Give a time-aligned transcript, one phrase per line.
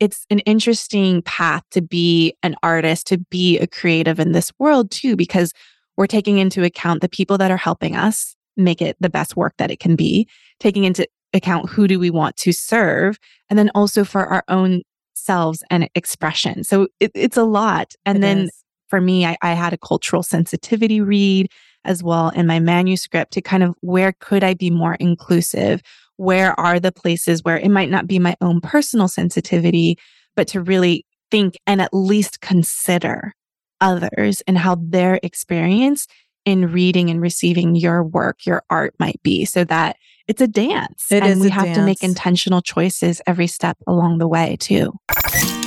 [0.00, 4.90] it's an interesting path to be an artist, to be a creative in this world
[4.90, 5.52] too, because
[5.96, 9.54] we're taking into account the people that are helping us make it the best work
[9.58, 10.28] that it can be,
[10.60, 14.82] taking into account who do we want to serve, and then also for our own
[15.14, 16.62] selves and expression.
[16.64, 17.94] So it, it's a lot.
[18.04, 18.64] And It then is.
[18.88, 21.48] for me, I, I had a cultural sensitivity read
[21.84, 25.82] as well in my manuscript to kind of where could I be more inclusive?
[26.16, 29.96] Where are the places where it might not be my own personal sensitivity,
[30.34, 33.32] but to really think and at least consider
[33.80, 36.06] others and how their experience
[36.44, 39.96] in reading and receiving your work, your art might be so that
[40.28, 41.10] it's a dance.
[41.10, 44.92] It and we have to make intentional choices every step along the way too.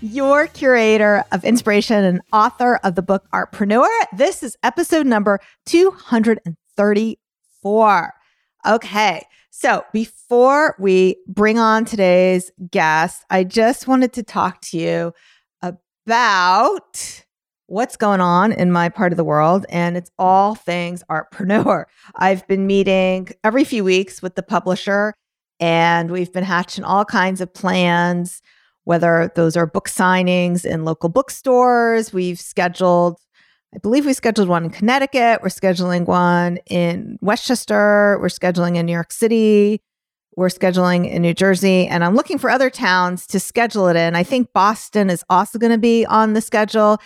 [0.00, 3.86] your curator of inspiration and author of the book Artpreneur.
[4.16, 8.14] This is episode number 234.
[8.66, 9.26] Okay.
[9.50, 15.12] So before we bring on today's guest, I just wanted to talk to you
[15.62, 17.22] about
[17.66, 19.66] what's going on in my part of the world.
[19.68, 21.84] And it's all things artpreneur.
[22.16, 25.12] I've been meeting every few weeks with the publisher,
[25.60, 28.40] and we've been hatching all kinds of plans,
[28.90, 32.12] whether those are book signings in local bookstores.
[32.12, 33.20] We've scheduled,
[33.72, 35.42] I believe we scheduled one in Connecticut.
[35.44, 38.18] We're scheduling one in Westchester.
[38.20, 39.80] We're scheduling in New York City.
[40.34, 44.16] We're scheduling in New Jersey, and I'm looking for other towns to schedule it in.
[44.16, 46.98] I think Boston is also going to be on the schedule.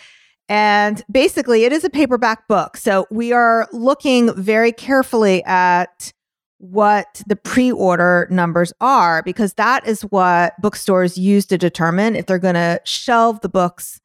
[0.49, 2.79] And basically, it is a paperback book.
[2.79, 6.15] So we are looking very carefully at
[6.59, 12.27] what the pre order numbers are, because that is what bookstores use to determine if
[12.27, 14.01] they're going to shelve the books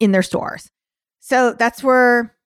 [0.00, 0.70] in their stores.
[1.20, 2.36] So that's where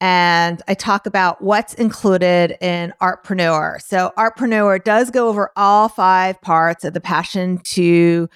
[0.00, 3.80] And I talk about what's included in Artpreneur.
[3.80, 8.28] So Artpreneur does go over all five parts of the passion to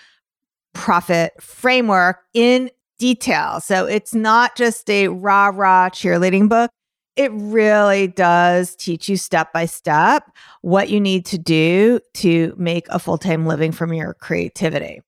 [0.73, 3.61] profit framework in detail.
[3.61, 6.71] So it's not just a rah rah cheerleading book.
[7.17, 10.31] It really does teach you step by step
[10.63, 15.03] what you need to do to make a full time living from your creativity.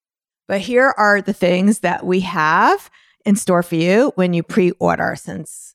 [0.49, 2.91] But here are the things that we have
[3.25, 5.75] in store for you when you pre order, since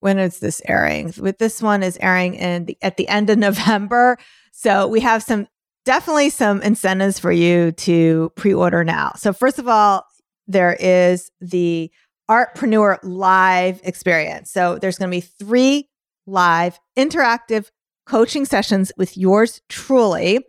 [0.00, 1.14] when is this airing?
[1.18, 4.18] With this one is airing in the, at the end of November.
[4.52, 5.46] So we have some
[5.84, 9.12] definitely some incentives for you to pre order now.
[9.16, 10.04] So, first of all,
[10.46, 11.90] there is the
[12.30, 14.52] Artpreneur live experience.
[14.52, 15.88] So there's going to be three
[16.26, 17.70] live interactive
[18.06, 20.46] coaching sessions with yours truly.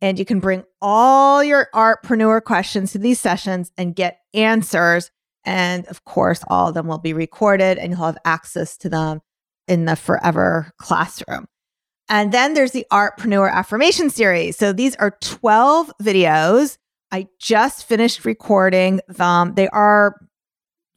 [0.00, 5.12] And you can bring all your artpreneur questions to these sessions and get answers.
[5.44, 9.20] And of course, all of them will be recorded and you'll have access to them
[9.66, 11.46] in the forever classroom.
[12.08, 14.56] And then there's the Artpreneur Affirmation Series.
[14.56, 16.76] So these are 12 videos.
[17.12, 19.54] I just finished recording them.
[19.54, 20.16] They are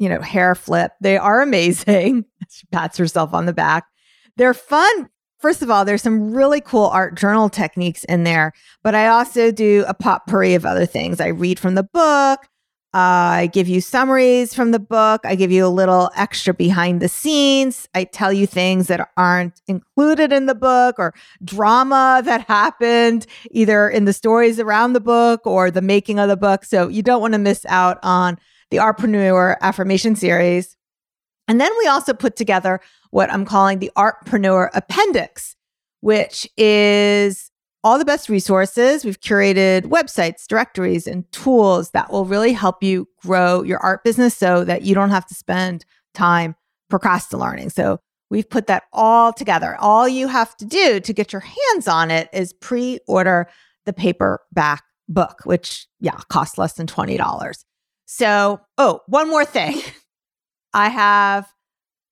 [0.04, 0.92] you know, hair flip.
[1.00, 2.26] They are amazing.
[2.50, 3.86] she pats herself on the back.
[4.36, 5.10] They're fun.
[5.40, 9.52] First of all, there's some really cool art journal techniques in there, but I also
[9.52, 11.20] do a potpourri of other things.
[11.20, 12.40] I read from the book.
[12.94, 15.22] I give you summaries from the book.
[15.24, 17.88] I give you a little extra behind the scenes.
[17.96, 21.14] I tell you things that aren't included in the book or
[21.44, 26.38] drama that happened either in the stories around the book or the making of the
[26.38, 26.66] book.
[26.66, 28.38] So you don't want to miss out on
[28.70, 30.78] the Artpreneur Affirmation Series.
[31.48, 32.80] And then we also put together
[33.10, 35.56] what I'm calling the Artpreneur Appendix,
[36.02, 37.50] which is
[37.84, 39.04] all the best resources.
[39.04, 44.36] We've curated websites, directories, and tools that will really help you grow your art business
[44.36, 46.56] so that you don't have to spend time
[46.90, 47.70] procrastinating.
[47.70, 48.00] So
[48.30, 49.76] we've put that all together.
[49.80, 53.50] All you have to do to get your hands on it is pre order
[53.86, 57.66] the paperback book, which, yeah, costs less than $20.
[58.06, 59.82] So, oh, one more thing.
[60.74, 61.53] I have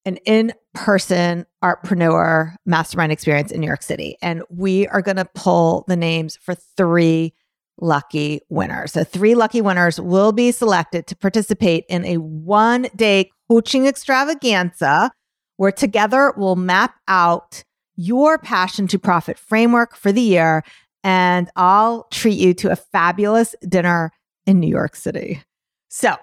[0.05, 4.17] an in person artpreneur mastermind experience in New York City.
[4.21, 7.33] And we are going to pull the names for three
[7.79, 8.93] lucky winners.
[8.93, 15.11] So, three lucky winners will be selected to participate in a one day coaching extravaganza
[15.57, 17.63] where together we'll map out
[17.95, 20.63] your passion to profit framework for the year.
[21.03, 24.11] And I'll treat you to a fabulous dinner
[24.45, 25.43] in New York City.
[25.89, 26.15] So,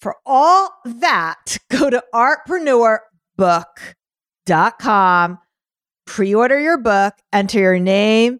[0.00, 2.02] for all that, go to
[3.38, 5.38] artpreneurbook.com,
[6.06, 8.38] pre order your book, enter your name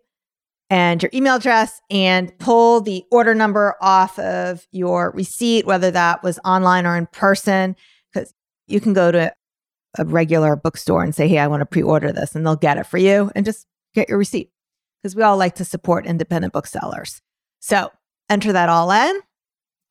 [0.71, 6.23] and your email address, and pull the order number off of your receipt, whether that
[6.23, 7.77] was online or in person,
[8.13, 8.33] because
[8.67, 9.33] you can go to
[9.99, 12.79] a regular bookstore and say, Hey, I want to pre order this, and they'll get
[12.79, 14.51] it for you and just get your receipt
[15.03, 17.21] because we all like to support independent booksellers.
[17.61, 17.91] So
[18.29, 19.21] enter that all in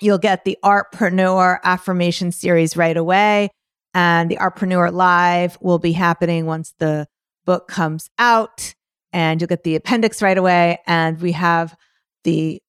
[0.04, 3.50] You'll get the Artpreneur Affirmation Series right away.
[3.94, 7.08] And the Artpreneur Live will be happening once the
[7.46, 8.74] book comes out.
[9.12, 10.80] And you'll get the appendix right away.
[10.88, 11.76] And we have
[12.24, 12.62] the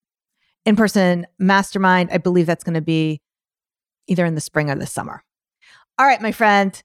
[0.65, 2.11] in person mastermind.
[2.13, 3.23] I believe that's going to be
[4.07, 5.23] either in the spring or the summer.
[5.99, 6.83] All right, my friend,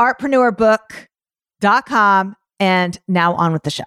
[0.00, 2.36] artpreneurbook.com.
[2.60, 3.82] And now on with the show.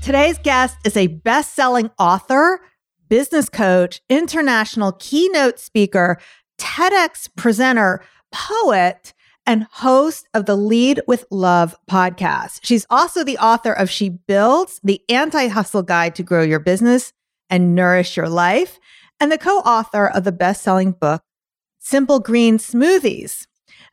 [0.00, 2.60] Today's guest is a best selling author
[3.08, 6.20] business coach, international keynote speaker,
[6.58, 8.02] TEDx presenter,
[8.32, 9.12] poet,
[9.46, 12.60] and host of the Lead with Love podcast.
[12.62, 17.12] She's also the author of She Builds, the anti hustle guide to grow your business
[17.50, 18.78] and nourish your life,
[19.20, 21.22] and the co author of the best selling book,
[21.78, 23.46] Simple Green Smoothies.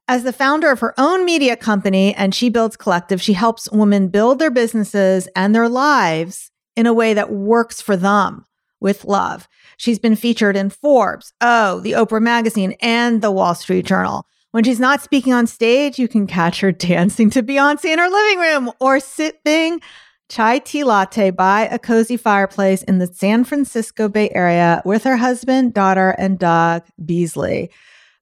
[0.08, 4.08] As the founder of her own media company and She Builds Collective, she helps women
[4.10, 8.46] build their businesses and their lives in a way that works for them
[8.80, 9.48] with love.
[9.82, 14.28] She's been featured in Forbes, Oh, the Oprah Magazine, and the Wall Street Journal.
[14.52, 18.08] When she's not speaking on stage, you can catch her dancing to Beyonce in her
[18.08, 19.82] living room or sipping
[20.30, 25.18] chai tea latte by a cozy fireplace in the San Francisco Bay Area with her
[25.18, 27.72] husband, daughter, and dog, Beasley.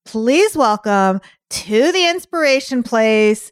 [0.05, 1.19] Please welcome
[1.49, 3.51] to the Inspiration Place,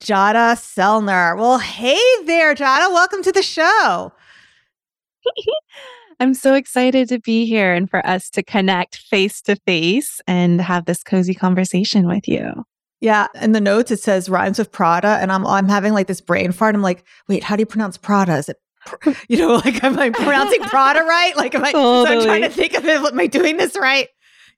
[0.00, 1.38] Jadah Sellner.
[1.38, 2.92] Well, hey there, Jadah.
[2.92, 4.12] Welcome to the show.
[6.20, 10.60] I'm so excited to be here and for us to connect face to face and
[10.60, 12.64] have this cozy conversation with you.
[13.00, 16.20] Yeah, in the notes it says rhymes with Prada, and I'm I'm having like this
[16.20, 16.74] brain fart.
[16.74, 18.36] I'm like, wait, how do you pronounce Prada?
[18.36, 18.56] Is it,
[19.28, 21.36] you know, like am I pronouncing Prada right?
[21.36, 21.72] Like, am I?
[21.72, 22.06] Totally.
[22.06, 23.00] So I'm trying to think of it.
[23.00, 24.08] Am I doing this right?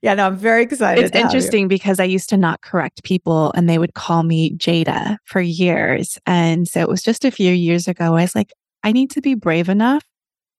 [0.01, 1.03] Yeah, no, I'm very excited.
[1.03, 5.17] It's interesting because I used to not correct people, and they would call me Jada
[5.25, 8.15] for years, and so it was just a few years ago.
[8.15, 10.05] I was like, I need to be brave enough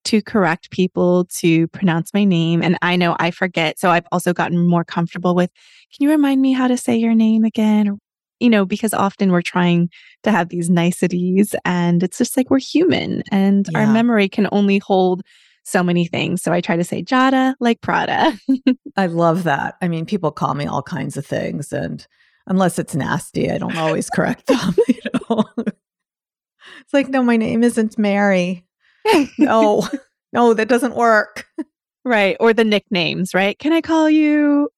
[0.04, 2.62] to correct people to pronounce my name.
[2.62, 3.78] And I know I forget.
[3.78, 5.50] So I've also gotten more comfortable with,
[5.94, 7.98] can you remind me how to say your name again?
[8.40, 9.90] you know, because often we're trying
[10.22, 13.80] to have these niceties and it's just like we're human and yeah.
[13.80, 15.22] our memory can only hold
[15.64, 16.42] so many things.
[16.42, 18.38] So I try to say Jadah like Prada.
[18.96, 19.76] I love that.
[19.82, 22.06] I mean, people call me all kinds of things and
[22.46, 25.44] unless it's nasty, I don't always correct them, you know.
[25.58, 28.64] it's like, no, my name isn't Mary
[29.38, 29.88] no,
[30.32, 31.46] no, that doesn't work.
[32.04, 32.36] Right.
[32.40, 33.58] Or the nicknames, right?
[33.58, 34.70] Can I call you?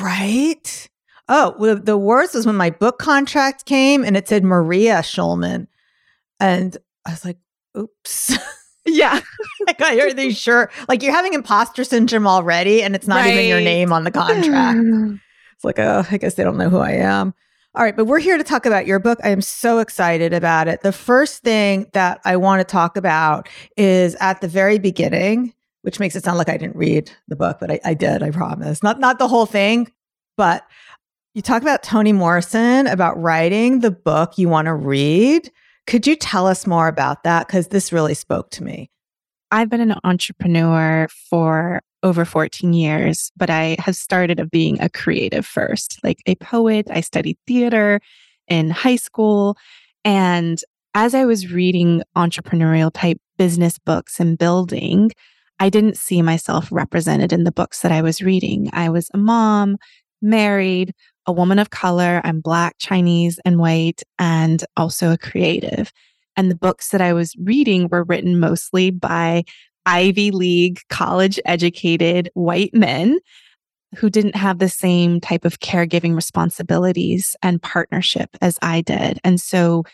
[0.00, 0.88] right.
[1.28, 5.68] Oh, well, the worst was when my book contract came and it said Maria Schulman.
[6.40, 6.76] And
[7.06, 7.38] I was like,
[7.76, 8.36] oops.
[8.86, 9.20] Yeah.
[9.66, 10.70] like, are they sure?
[10.88, 13.34] Like, you're having imposter syndrome already, and it's not right.
[13.34, 14.80] even your name on the contract.
[15.54, 17.34] it's like, oh, I guess they don't know who I am.
[17.76, 19.20] All right, but we're here to talk about your book.
[19.22, 20.80] I am so excited about it.
[20.80, 26.00] The first thing that I want to talk about is at the very beginning, which
[26.00, 28.82] makes it sound like I didn't read the book, but I, I did, I promise.
[28.82, 29.92] Not not the whole thing,
[30.36, 30.66] but
[31.34, 35.52] you talk about Toni Morrison about writing the book you want to read.
[35.86, 37.46] Could you tell us more about that?
[37.46, 38.90] Because this really spoke to me.
[39.50, 44.88] I've been an entrepreneur for over 14 years, but I have started of being a
[44.88, 46.86] creative first, like a poet.
[46.90, 48.00] I studied theater
[48.48, 49.56] in high school.
[50.04, 50.60] And
[50.94, 55.10] as I was reading entrepreneurial type business books and building,
[55.58, 58.70] I didn't see myself represented in the books that I was reading.
[58.72, 59.76] I was a mom,
[60.22, 60.94] married,
[61.26, 62.20] a woman of color.
[62.24, 65.92] I'm Black, Chinese, and white, and also a creative.
[66.36, 69.44] And the books that I was reading were written mostly by
[69.86, 73.18] Ivy League college educated white men
[73.96, 79.18] who didn't have the same type of caregiving responsibilities and partnership as I did.
[79.24, 79.84] And so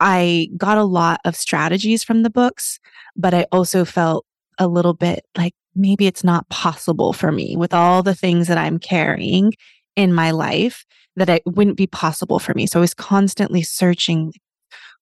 [0.00, 2.78] I got a lot of strategies from the books,
[3.16, 4.24] but I also felt
[4.58, 8.58] a little bit like maybe it's not possible for me with all the things that
[8.58, 9.52] I'm carrying
[9.96, 10.84] in my life
[11.16, 12.66] that it wouldn't be possible for me.
[12.66, 14.32] So I was constantly searching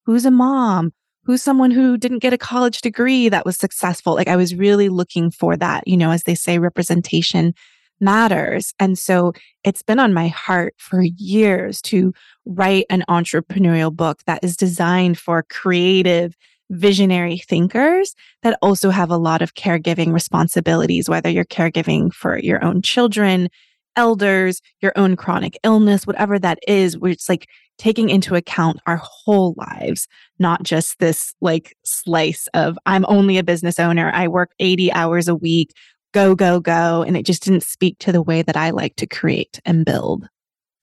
[0.05, 0.93] who's a mom?
[1.25, 4.15] Who's someone who didn't get a college degree that was successful?
[4.15, 7.55] Like I was really looking for that, you know, as they say, representation
[8.01, 8.75] matters.
[8.81, 9.33] And so
[9.63, 12.13] it's been on my heart for years to
[12.45, 16.37] write an entrepreneurial book that is designed for creative,
[16.71, 22.65] visionary thinkers that also have a lot of caregiving responsibilities, whether you're caregiving for your
[22.65, 23.49] own children,
[23.97, 29.01] elders, your own chronic illness, whatever that is, where it's like taking into account our
[29.03, 30.07] whole lives,
[30.39, 35.29] not just this like slice of I'm only a business owner, I work 80 hours
[35.29, 35.73] a week,
[36.13, 37.03] go, go, go.
[37.03, 40.29] And it just didn't speak to the way that I like to create and build.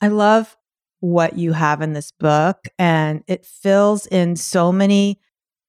[0.02, 0.56] I love
[1.02, 5.20] what you have in this book, and it fills in so many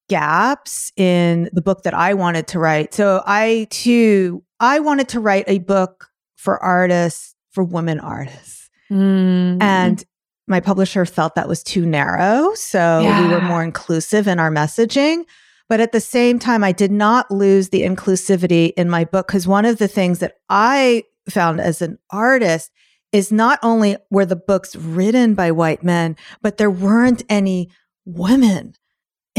[0.08, 2.94] gaps in the book that I wanted to write.
[2.94, 6.09] So I too, I wanted to write a book
[6.40, 8.70] for artists, for women artists.
[8.90, 9.62] Mm.
[9.62, 10.02] And
[10.48, 12.54] my publisher felt that was too narrow.
[12.54, 13.20] So yeah.
[13.22, 15.24] we were more inclusive in our messaging.
[15.68, 19.46] But at the same time, I did not lose the inclusivity in my book because
[19.46, 22.70] one of the things that I found as an artist
[23.12, 27.68] is not only were the books written by white men, but there weren't any
[28.06, 28.72] women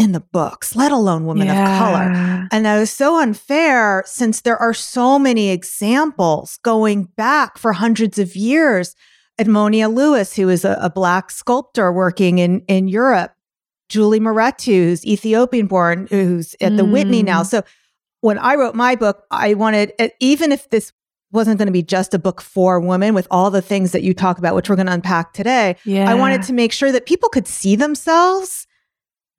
[0.01, 1.61] in the books, let alone women yeah.
[1.61, 2.47] of color.
[2.51, 8.17] And that is so unfair since there are so many examples going back for hundreds
[8.17, 8.95] of years.
[9.39, 13.33] Edmonia Lewis, who is a, a black sculptor working in, in Europe,
[13.89, 16.91] Julie Mehretu, who's Ethiopian born, who's at the mm.
[16.91, 17.43] Whitney now.
[17.43, 17.63] So
[18.21, 20.93] when I wrote my book, I wanted, even if this
[21.31, 24.13] wasn't going to be just a book for women with all the things that you
[24.13, 26.09] talk about, which we're going to unpack today, yeah.
[26.09, 28.67] I wanted to make sure that people could see themselves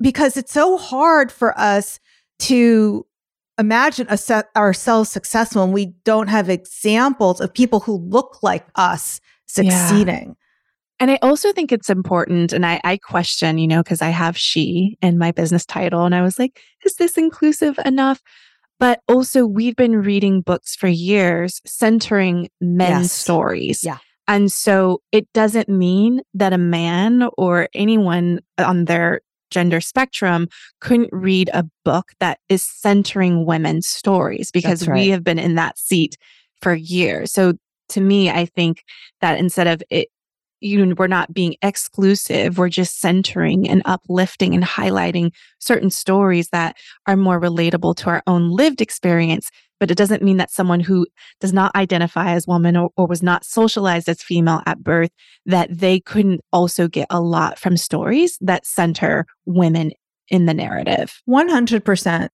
[0.03, 1.99] because it's so hard for us
[2.41, 3.07] to
[3.59, 4.09] imagine
[4.57, 10.37] ourselves successful and we don't have examples of people who look like us succeeding.
[10.99, 14.39] And I also think it's important, and I, I question, you know, because I have
[14.39, 18.23] she in my business title, and I was like, is this inclusive enough?
[18.79, 23.13] But also, we've been reading books for years centering men's yes.
[23.13, 23.83] stories.
[23.83, 23.99] Yeah.
[24.29, 30.49] And so it doesn't mean that a man or anyone on their gender spectrum
[30.81, 34.97] couldn't read a book that is centering women's stories because right.
[34.97, 36.17] we have been in that seat
[36.61, 37.33] for years.
[37.33, 37.55] So
[37.91, 38.85] to me, I think
[39.21, 40.09] that instead of it
[40.63, 42.59] you know, we're not being exclusive.
[42.59, 46.77] We're just centering and uplifting and highlighting certain stories that
[47.07, 49.51] are more relatable to our own lived experience.
[49.81, 51.07] But it doesn't mean that someone who
[51.41, 55.11] does not identify as woman or, or was not socialized as female at birth,
[55.47, 59.91] that they couldn't also get a lot from stories that center women
[60.29, 61.21] in the narrative.
[61.29, 62.29] 100%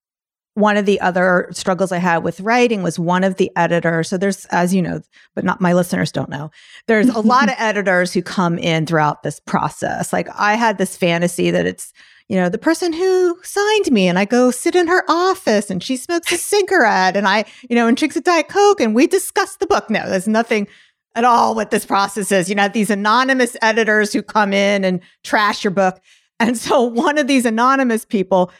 [0.58, 4.08] one of the other struggles I had with writing was one of the editors.
[4.08, 5.00] So there's, as you know,
[5.34, 6.50] but not my listeners don't know,
[6.86, 10.12] there's a lot of editors who come in throughout this process.
[10.12, 11.92] Like I had this fantasy that it's,
[12.28, 15.82] you know, the person who signed me and I go sit in her office and
[15.82, 19.06] she smokes a cigarette and I, you know, and drinks a Diet Coke and we
[19.06, 19.88] discuss the book.
[19.88, 20.66] No, there's nothing
[21.14, 22.48] at all what this process is.
[22.48, 26.00] You know, these anonymous editors who come in and trash your book.
[26.40, 28.50] And so one of these anonymous people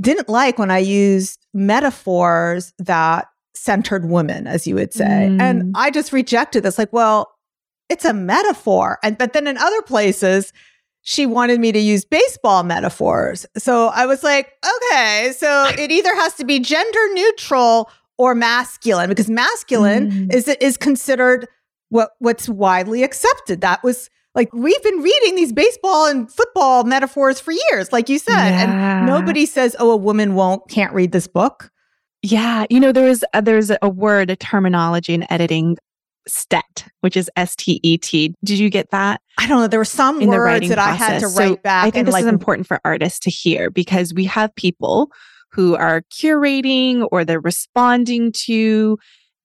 [0.00, 5.04] didn't like when I used metaphors that centered women, as you would say.
[5.30, 5.40] Mm.
[5.40, 7.32] And I just rejected this, like, well,
[7.88, 8.98] it's a metaphor.
[9.02, 10.52] And but then in other places,
[11.02, 13.46] she wanted me to use baseball metaphors.
[13.56, 19.08] So I was like, okay, so it either has to be gender neutral or masculine,
[19.08, 20.34] because masculine mm.
[20.34, 21.48] is is considered
[21.88, 23.60] what what's widely accepted.
[23.62, 28.20] That was like we've been reading these baseball and football metaphors for years, like you
[28.20, 28.98] said, yeah.
[28.98, 31.70] and nobody says, "Oh, a woman won't can't read this book."
[32.22, 35.76] Yeah, you know, there is uh, a, there's a word, a terminology in editing,
[36.28, 38.32] STET, which is S T E T.
[38.44, 39.20] Did you get that?
[39.38, 39.66] I don't know.
[39.66, 41.00] There were some in words that process.
[41.00, 41.84] I had to write so back.
[41.86, 45.10] I think this like, is important for artists to hear because we have people
[45.50, 48.98] who are curating or they're responding to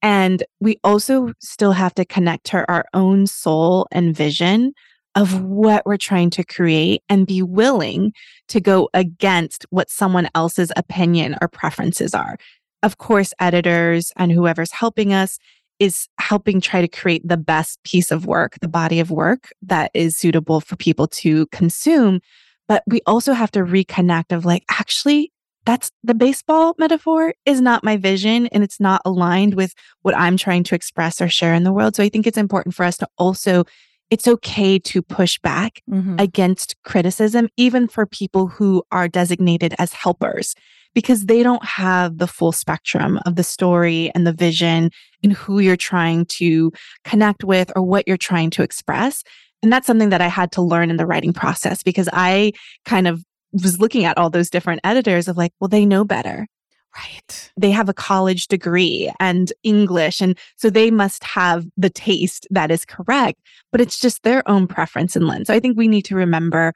[0.04, 4.74] and we also still have to connect to our own soul and vision
[5.16, 8.12] of what we're trying to create and be willing
[8.50, 12.38] to go against what someone else's opinion or preferences are.
[12.82, 15.40] Of course, editors and whoever's helping us
[15.80, 19.92] is helping try to create the best piece of work, the body of work that
[19.94, 22.20] is suitable for people to consume.
[22.68, 25.32] But we also have to reconnect of like, actually,
[25.66, 30.38] that's the baseball metaphor is not my vision and it's not aligned with what I'm
[30.38, 31.96] trying to express or share in the world.
[31.96, 33.64] So I think it's important for us to also,
[34.10, 36.20] it's okay to push back Mhm.
[36.20, 40.54] against criticism, even for people who are designated as helpers,
[40.94, 44.92] because they don't have the full spectrum of the story and the vision
[45.24, 46.72] and who you're trying to
[47.04, 49.24] connect with or what you're trying to express.
[49.64, 52.52] And that's something that I had to learn in the writing process because I
[52.86, 53.24] kind of
[53.54, 56.48] was looking at all those different editors of like, well, they know better.
[56.96, 57.52] Right.
[57.58, 60.22] They have a college degree and English.
[60.22, 63.42] And so they must have the taste that is correct,
[63.72, 65.48] but it's just their own preference and lens.
[65.48, 66.74] So I think we need to remember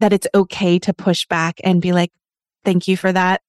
[0.00, 2.10] that it's okay to push back and be like,
[2.64, 3.40] thank you for that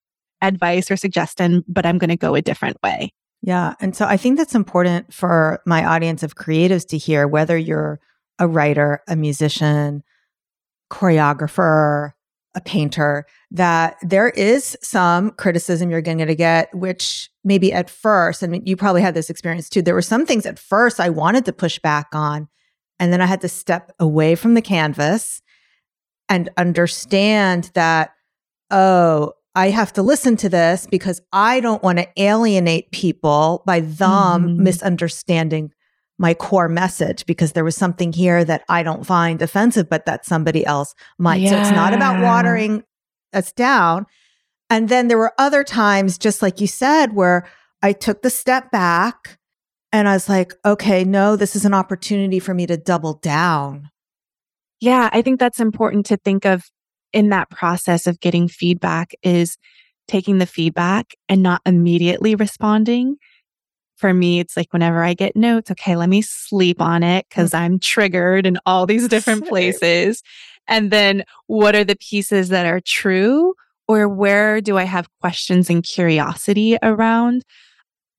[0.41, 3.11] advice or suggestion, but I'm going to go a different way.
[3.41, 3.73] Yeah.
[3.81, 7.99] And so I think that's important for my audience of creatives to hear, whether you're
[8.39, 10.03] a writer, a musician,
[10.91, 12.11] choreographer,
[12.55, 18.41] a painter, that there is some criticism you're going to get, which maybe at first,
[18.41, 21.45] and you probably had this experience too, there were some things at first I wanted
[21.45, 22.47] to push back on.
[22.99, 25.41] And then I had to step away from the canvas
[26.29, 28.11] and understand that,
[28.71, 33.81] oh, I have to listen to this because I don't want to alienate people by
[33.81, 34.57] them Mhm.
[34.57, 35.71] misunderstanding
[36.17, 40.25] my core message because there was something here that I don't find offensive, but that
[40.25, 41.47] somebody else might.
[41.47, 42.83] So it's not about watering
[43.33, 44.05] us down.
[44.69, 47.47] And then there were other times, just like you said, where
[47.81, 49.37] I took the step back
[49.91, 53.89] and I was like, okay, no, this is an opportunity for me to double down.
[54.79, 56.63] Yeah, I think that's important to think of
[57.13, 59.57] in that process of getting feedback is
[60.07, 63.17] taking the feedback and not immediately responding.
[63.97, 67.29] For me, it's like whenever I get notes, okay, let me sleep on it mm.
[67.29, 70.21] because I'm triggered in all these different places.
[70.67, 73.53] And then what are the pieces that are true?
[73.87, 77.43] Or where do I have questions and curiosity around?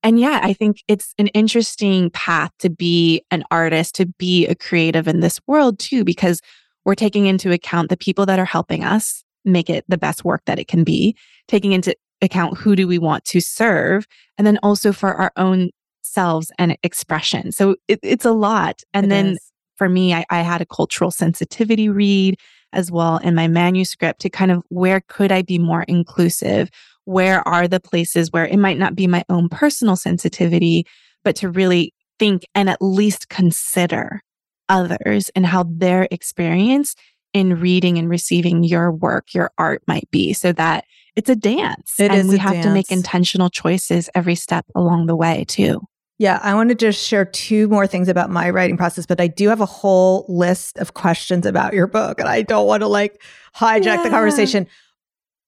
[0.03, 4.55] And yeah, I think it's an interesting path to be an artist, to be a
[4.55, 6.41] creative in this world too, because
[6.85, 10.43] we're taking into account the people that are helping us make it the best work
[10.47, 11.17] that it can be,
[11.49, 14.07] taking into account who do we want to serve,
[14.39, 15.71] and then also for our own
[16.03, 17.53] selves and expression.
[17.53, 18.83] So it, it's a lot.
[18.95, 19.53] And It then is.
[19.77, 22.39] for me, I, I had a cultural sensitivity read
[22.73, 26.71] as well in my manuscript to kind of where could I be more inclusive?
[27.05, 30.85] Where are the places where it might not be my own personal sensitivity,
[31.25, 34.21] but to really think and at least consider
[34.69, 36.95] others and how their experience
[37.37, 42.01] in reading and receiving your work, your art might be so that it's a dance.
[42.01, 45.83] It and is we have to make intentional choices every step along the way too.
[46.19, 49.27] Yeah, I want to just share two more things about my writing process, but I
[49.27, 52.87] do have a whole list of questions about your book, and I don't want to
[52.87, 53.23] like
[53.55, 54.67] hijack the conversation.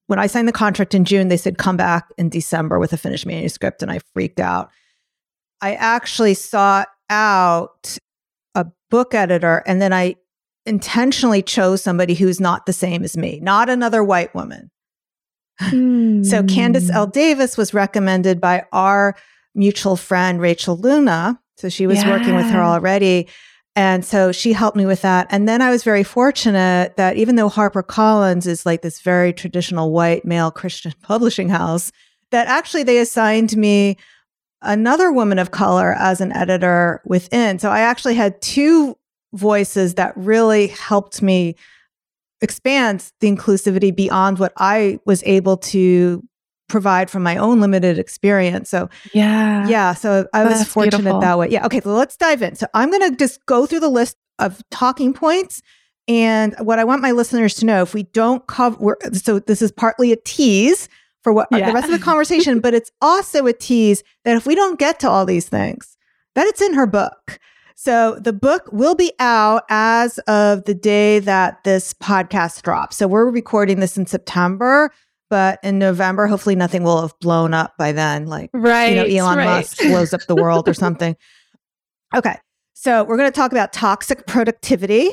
[0.08, 2.98] When I signed the contract in June, they said come back in December with a
[2.98, 4.68] finished manuscript, and I freaked out.
[5.62, 7.96] I actually sought out
[8.54, 10.16] a book editor, and then I
[10.68, 14.70] intentionally chose somebody who's not the same as me, not another white woman.
[15.60, 16.46] So hmm.
[16.46, 17.06] Candice L.
[17.06, 19.16] Davis was recommended by our
[19.54, 21.40] mutual friend Rachel Luna.
[21.56, 23.26] So she was working with her already.
[23.74, 25.26] And so she helped me with that.
[25.30, 29.92] And then I was very fortunate that even though HarperCollins is like this very traditional
[29.92, 31.90] white male Christian publishing house,
[32.30, 33.96] that actually they assigned me
[34.62, 37.58] another woman of color as an editor within.
[37.58, 38.97] So I actually had two
[39.32, 41.54] voices that really helped me
[42.40, 46.22] expand the inclusivity beyond what I was able to
[46.68, 48.68] provide from my own limited experience.
[48.70, 49.66] So Yeah.
[49.66, 51.20] yeah, so I was That's fortunate beautiful.
[51.20, 51.48] that way.
[51.48, 51.64] Yeah.
[51.66, 52.54] Okay, so let's dive in.
[52.56, 55.62] So I'm going to just go through the list of talking points.
[56.06, 59.60] And what I want my listeners to know, if we don't cover, we're, so this
[59.62, 60.88] is partly a tease
[61.24, 61.66] for what Yeah.
[61.68, 65.00] the rest of the conversation, but it's also a tease that if we don't get
[65.00, 65.96] to all these things,
[66.34, 67.38] that it's in her book.
[67.80, 72.96] So the book will be out as of the day that this podcast drops.
[72.96, 74.90] So we're recording this in September,
[75.30, 78.26] but in November, hopefully nothing will have blown up by then.
[78.26, 78.96] Like Right.
[78.96, 79.44] you know, Elon right.
[79.44, 81.16] Musk blows up the world or something.
[82.16, 82.36] Okay.
[82.72, 85.10] So we're going to talk about toxic productivity.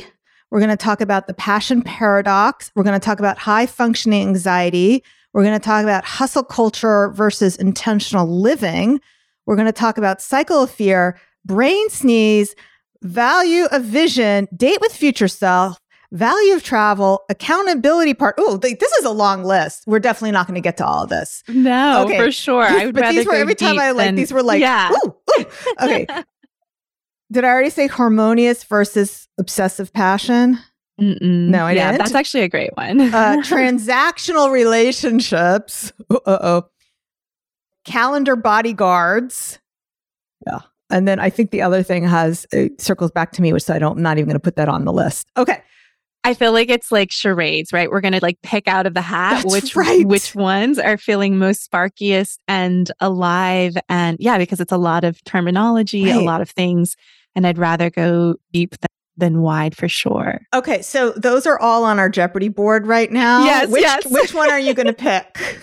[0.49, 2.71] We're going to talk about the passion paradox.
[2.73, 5.03] We're going to talk about high functioning anxiety.
[5.33, 9.01] We're going to talk about hustle culture versus intentional living.
[9.45, 12.55] We're going to talk about cycle of fear, brain sneeze,
[13.01, 15.79] value of vision, date with future self,
[16.11, 18.35] value of travel, accountability part.
[18.37, 19.83] Oh, th- this is a long list.
[19.85, 21.43] We're definitely not going to get to all of this.
[21.47, 22.17] No, Okay.
[22.17, 22.63] for sure.
[22.63, 24.91] I would but rather these were every time I like than- these were like yeah.
[24.91, 25.45] ooh, ooh.
[25.81, 26.07] okay.
[27.31, 30.59] Did I already say harmonious versus obsessive passion?
[31.01, 31.19] Mm-mm.
[31.49, 31.97] No, I yeah, didn't.
[32.03, 33.01] that's actually a great one.
[33.01, 35.91] uh, transactional relationships.
[36.09, 36.63] Uh oh.
[37.83, 39.59] Calendar bodyguards.
[40.47, 40.59] Yeah.
[40.95, 43.79] And then I think the other thing has it circles back to me, which I
[43.79, 45.27] don't, I'm not even going to put that on the list.
[45.35, 45.61] Okay.
[46.23, 47.91] I feel like it's like charades, right?
[47.91, 50.07] We're gonna like pick out of the hat That's which right.
[50.07, 53.77] which ones are feeling most sparkiest and alive.
[53.89, 56.95] And yeah, because it's a lot of terminology, a lot of things.
[57.35, 60.39] And I'd rather go deep than, than wide for sure.
[60.51, 60.81] Okay.
[60.81, 63.43] So those are all on our Jeopardy board right now.
[63.45, 64.05] Yes, Which, yes.
[64.07, 65.61] which one are you going to pick?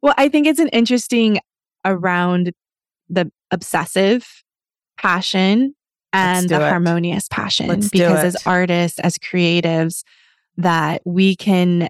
[0.00, 1.40] well, I think it's an interesting
[1.84, 2.52] around
[3.08, 4.26] the obsessive
[4.98, 5.74] passion
[6.12, 6.68] and the it.
[6.68, 10.04] harmonious passion Let's because as artists as creatives
[10.56, 11.88] that we can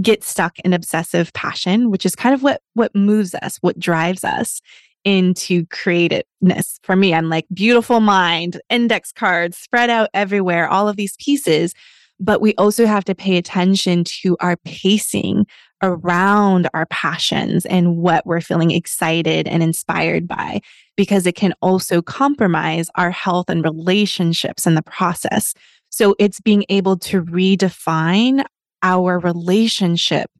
[0.00, 4.24] get stuck in obsessive passion which is kind of what what moves us what drives
[4.24, 4.60] us
[5.04, 10.96] into creativeness for me i'm like beautiful mind index cards spread out everywhere all of
[10.96, 11.74] these pieces
[12.20, 15.46] but we also have to pay attention to our pacing
[15.82, 20.60] around our passions and what we're feeling excited and inspired by,
[20.96, 25.54] because it can also compromise our health and relationships in the process.
[25.88, 28.44] So it's being able to redefine
[28.82, 30.30] our relationship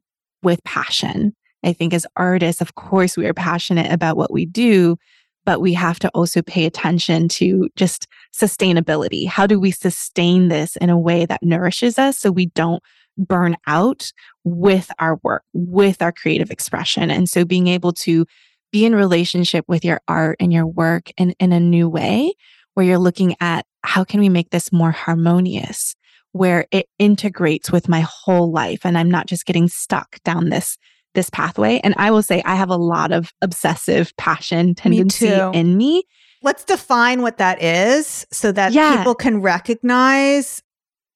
[0.43, 1.35] with passion.
[1.63, 4.97] I think as artists, of course, we are passionate about what we do,
[5.45, 9.27] but we have to also pay attention to just sustainability.
[9.27, 12.81] How do we sustain this in a way that nourishes us so we don't
[13.17, 14.11] burn out
[14.43, 17.11] with our work, with our creative expression?
[17.11, 18.25] And so being able to
[18.71, 22.33] be in relationship with your art and your work in, in a new way
[22.73, 25.95] where you're looking at how can we make this more harmonious
[26.31, 30.77] where it integrates with my whole life and I'm not just getting stuck down this
[31.13, 35.51] this pathway and I will say I have a lot of obsessive passion tendency too.
[35.53, 36.03] in me
[36.41, 38.97] Let's define what that is so that Yeah.
[38.97, 40.63] people can recognize.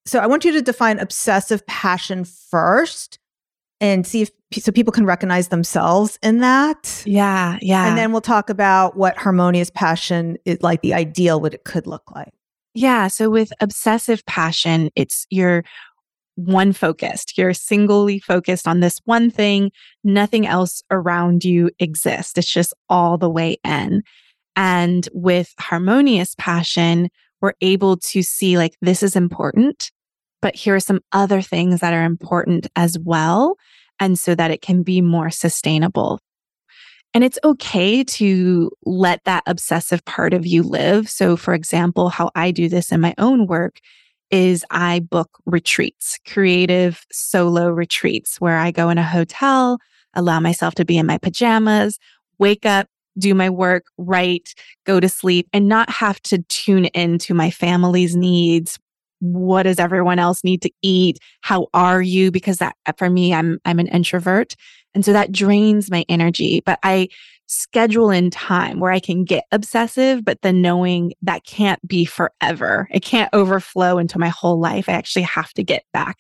[0.06, 3.20] So I want you to define obsessive passion first
[3.82, 7.04] and see if so people can recognize themselves in that.
[7.06, 11.54] yeah yeah And then we'll talk about what harmonious passion is like the ideal, what
[11.54, 12.34] it could look like.
[12.74, 13.08] Yeah.
[13.08, 15.64] So with obsessive passion, it's you're
[16.36, 17.38] one focused.
[17.38, 19.72] You're singly focused on this one thing.
[20.04, 22.38] Nothing else around you exists.
[22.38, 24.04] It's just all the way in.
[24.58, 27.10] And with harmonious passion,
[27.42, 29.92] we're able to see like this is important,
[30.46, 33.58] but here are some other things that are important as well.
[34.00, 36.20] And so that it can be more sustainable.
[37.16, 41.10] And it's okay to let that obsessive part of you live.
[41.10, 43.80] So, for example, how I do this in my own work
[44.30, 49.80] is I book retreats, creative solo retreats, where I go in a hotel,
[50.14, 51.98] allow myself to be in my pajamas,
[52.38, 52.86] wake up,
[53.18, 54.54] do my work, write,
[54.86, 58.78] go to sleep, and not have to tune into my family's needs.
[59.20, 61.20] What does everyone else need to eat?
[61.42, 62.32] How are you?
[62.32, 64.56] Because that for me, I'm I'm an introvert.
[64.94, 66.62] And so that drains my energy.
[66.66, 67.10] But I
[67.48, 72.88] schedule in time where I can get obsessive, but then knowing that can't be forever.
[72.92, 74.90] It can't overflow into my whole life.
[74.90, 76.18] I actually have to get back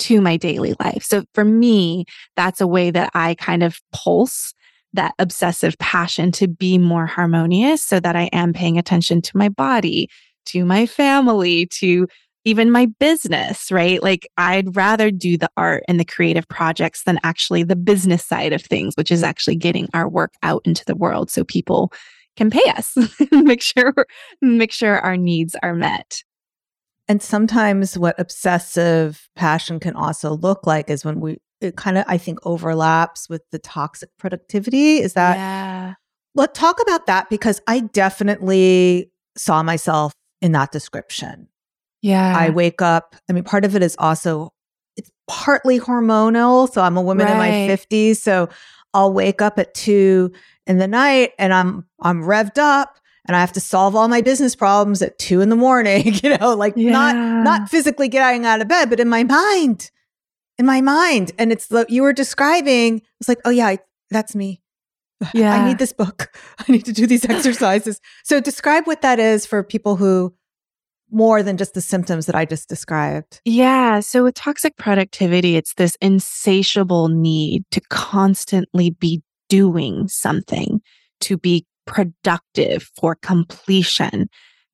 [0.00, 1.04] to my daily life.
[1.04, 4.54] So for me, that's a way that I kind of pulse
[4.94, 9.48] that obsessive passion to be more harmonious so that I am paying attention to my
[9.48, 10.08] body,
[10.46, 12.06] to my family, to
[12.44, 14.02] even my business, right?
[14.02, 18.52] Like I'd rather do the art and the creative projects than actually the business side
[18.52, 21.92] of things, which is actually getting our work out into the world so people
[22.36, 22.96] can pay us,
[23.32, 23.94] make sure
[24.40, 26.22] make sure our needs are met.
[27.08, 32.04] And sometimes what obsessive passion can also look like is when we, it kind of,
[32.08, 34.98] I think, overlaps with the toxic productivity.
[34.98, 35.94] Is that, yeah.
[36.34, 41.48] let's talk about that because I definitely saw myself in that description.
[42.02, 42.36] Yeah.
[42.36, 44.52] I wake up, I mean, part of it is also,
[44.96, 46.70] it's partly hormonal.
[46.70, 48.16] So I'm a woman in my 50s.
[48.16, 48.48] So
[48.92, 50.32] I'll wake up at two
[50.66, 54.20] in the night and I'm, I'm revved up and I have to solve all my
[54.20, 57.42] business problems at two in the morning, you know, like not, Yeah.
[57.42, 59.90] not physically getting out of bed, but in my mind,
[60.58, 61.30] in my mind.
[61.38, 63.00] And it's what you were describing.
[63.20, 63.78] It's like, oh yeah, I,
[64.10, 64.60] that's me.
[65.32, 65.54] Yeah.
[65.62, 66.36] I need this book.
[66.58, 68.00] I need to do these exercises.
[68.24, 70.34] so describe what that is for people who
[71.12, 73.40] more than just the symptoms that I just described.
[73.44, 74.00] Yeah.
[74.00, 80.80] So with toxic productivity, it's this insatiable need to constantly be doing something,
[81.20, 84.28] to be productive for completion.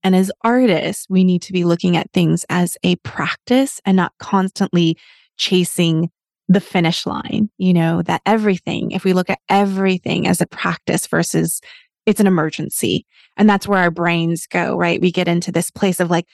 [0.05, 4.13] And as artists, we need to be looking at things as a practice and not
[4.21, 4.97] constantly
[5.37, 6.11] chasing
[6.49, 7.51] the finish line.
[7.59, 11.61] You know, that everything, if we look at everything as a practice versus
[12.09, 13.05] it's an emergency.
[13.37, 14.99] And that's where our brains go, right?
[14.99, 16.25] We get into this place of like,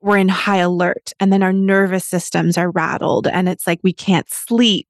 [0.00, 3.92] we're in high alert and then our nervous systems are rattled and it's like we
[3.92, 4.88] can't sleep.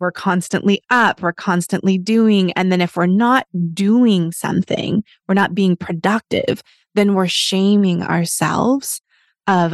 [0.00, 2.50] We're constantly up, we're constantly doing.
[2.52, 6.60] And then if we're not doing something, we're not being productive,
[6.96, 9.00] then we're shaming ourselves
[9.46, 9.72] of,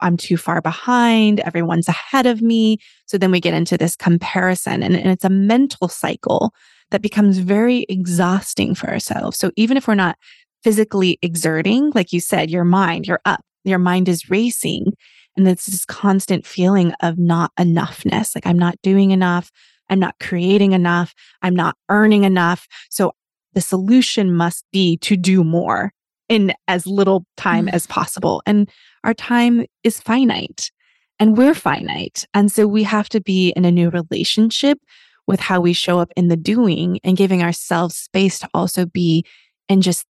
[0.00, 2.78] I'm too far behind, everyone's ahead of me.
[3.06, 6.52] So then we get into this comparison and, and it's a mental cycle
[6.92, 9.38] that becomes very exhausting for ourselves.
[9.38, 10.16] So even if we're not
[10.62, 14.92] physically exerting, like you said, your mind, you're up, your mind is racing.
[15.36, 18.34] And it's this constant feeling of not enoughness.
[18.34, 19.50] Like I'm not doing enough.
[19.88, 21.14] I'm not creating enough.
[21.40, 22.66] I'm not earning enough.
[22.90, 23.12] So
[23.54, 25.92] the solution must be to do more
[26.28, 27.72] in as little time mm.
[27.72, 28.42] as possible.
[28.46, 28.70] And
[29.04, 30.70] our time is finite
[31.18, 32.26] and we're finite.
[32.34, 34.78] And so we have to be in a new relationship
[35.26, 39.24] with how we show up in the doing and giving ourselves space to also be
[39.68, 40.04] in just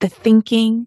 [0.00, 0.86] the thinking,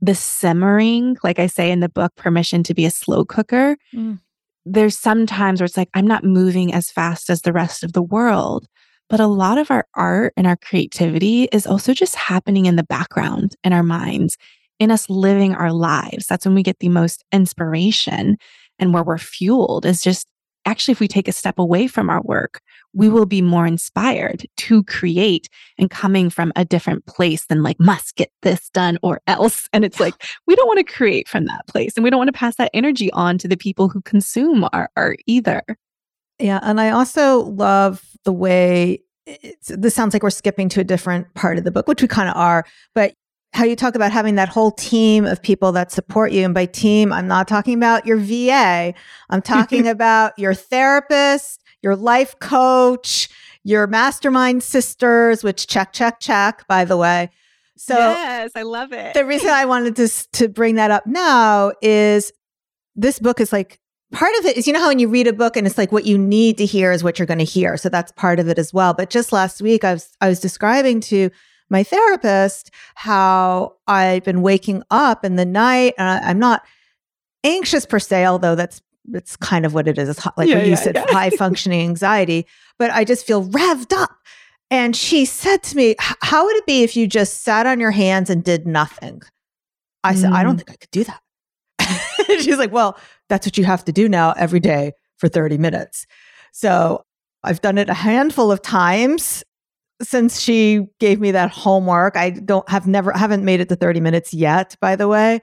[0.00, 3.76] the simmering, like I say in the book, permission to be a slow cooker.
[3.94, 4.18] Mm.
[4.64, 7.92] There's some times where it's like, I'm not moving as fast as the rest of
[7.92, 8.66] the world.
[9.08, 12.84] But a lot of our art and our creativity is also just happening in the
[12.84, 14.38] background in our minds,
[14.78, 16.26] in us living our lives.
[16.26, 18.38] That's when we get the most inspiration
[18.78, 20.26] and where we're fueled is just
[20.64, 22.60] actually, if we take a step away from our work,
[22.94, 27.80] we will be more inspired to create and coming from a different place than like,
[27.80, 29.68] must get this done or else.
[29.72, 30.14] And it's like,
[30.46, 32.70] we don't want to create from that place and we don't want to pass that
[32.74, 35.62] energy on to the people who consume our art either.
[36.38, 36.60] Yeah.
[36.62, 39.02] And I also love the way
[39.68, 42.28] this sounds like we're skipping to a different part of the book, which we kind
[42.28, 43.14] of are, but
[43.52, 46.44] how you talk about having that whole team of people that support you.
[46.44, 48.94] And by team, I'm not talking about your VA.
[49.30, 53.28] I'm talking about your therapist, your life coach,
[53.64, 57.30] your mastermind sisters, which check, check, check, by the way.
[57.76, 59.14] So yes, I love it.
[59.14, 62.32] The reason I wanted to, to bring that up now is
[62.94, 63.80] this book is like
[64.12, 65.90] part of it is you know how when you read a book and it's like
[65.90, 67.76] what you need to hear is what you're going to hear.
[67.76, 68.94] So that's part of it as well.
[68.94, 71.30] But just last week I was I was describing to
[71.70, 75.94] my therapist how I've been waking up in the night.
[75.98, 76.62] And I'm not
[77.42, 80.08] anxious per se, although that's it's kind of what it is.
[80.08, 81.06] It's like yeah, what you yeah, said, yeah.
[81.08, 82.46] high functioning anxiety,
[82.78, 84.10] but I just feel revved up.
[84.70, 87.90] And she said to me, How would it be if you just sat on your
[87.90, 89.22] hands and did nothing?
[90.04, 90.34] I said, mm.
[90.34, 90.58] I don't mm.
[90.58, 92.40] think I could do that.
[92.40, 96.06] She's like, Well, that's what you have to do now every day for 30 minutes.
[96.52, 97.04] So
[97.44, 99.44] I've done it a handful of times
[100.02, 102.16] since she gave me that homework.
[102.16, 105.40] I don't have never haven't made it to 30 minutes yet, by the way.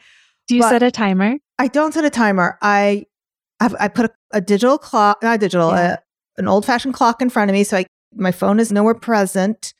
[0.47, 1.35] Do you set a timer?
[1.59, 2.57] I don't set a timer.
[2.61, 3.05] I
[3.59, 5.97] have I put a, a digital clock, not digital, yeah.
[6.37, 7.63] a, an old fashioned clock in front of me.
[7.63, 9.73] So I, my phone is nowhere present.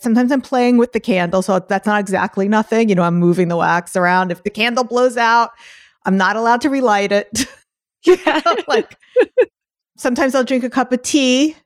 [0.00, 2.88] Sometimes I'm playing with the candle, so that's not exactly nothing.
[2.88, 4.30] You know, I'm moving the wax around.
[4.30, 5.50] If the candle blows out,
[6.04, 7.46] I'm not allowed to relight it.
[8.06, 8.40] Yeah.
[8.68, 8.96] like
[9.98, 11.56] sometimes I'll drink a cup of tea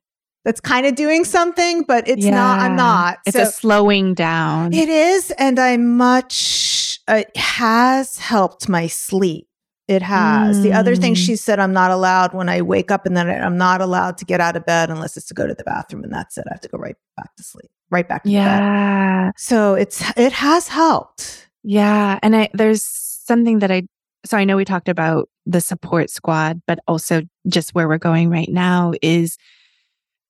[0.45, 3.19] that's kind of doing something, but it's yeah, not, I'm not.
[3.27, 4.73] It's so, a slowing down.
[4.73, 5.31] It is.
[5.33, 9.47] And I'm much, uh, it has helped my sleep.
[9.89, 10.59] It has.
[10.59, 10.63] Mm.
[10.63, 11.39] The other thing she mm.
[11.39, 14.41] said, I'm not allowed when I wake up and then I'm not allowed to get
[14.41, 16.05] out of bed unless it's to go to the bathroom.
[16.05, 16.45] And that's it.
[16.49, 19.27] I have to go right back to sleep, right back to yeah.
[19.27, 19.33] bed.
[19.37, 21.49] So it's, it has helped.
[21.65, 22.19] Yeah.
[22.23, 23.83] And I, there's something that I,
[24.25, 28.31] so I know we talked about the support squad, but also just where we're going
[28.31, 29.37] right now is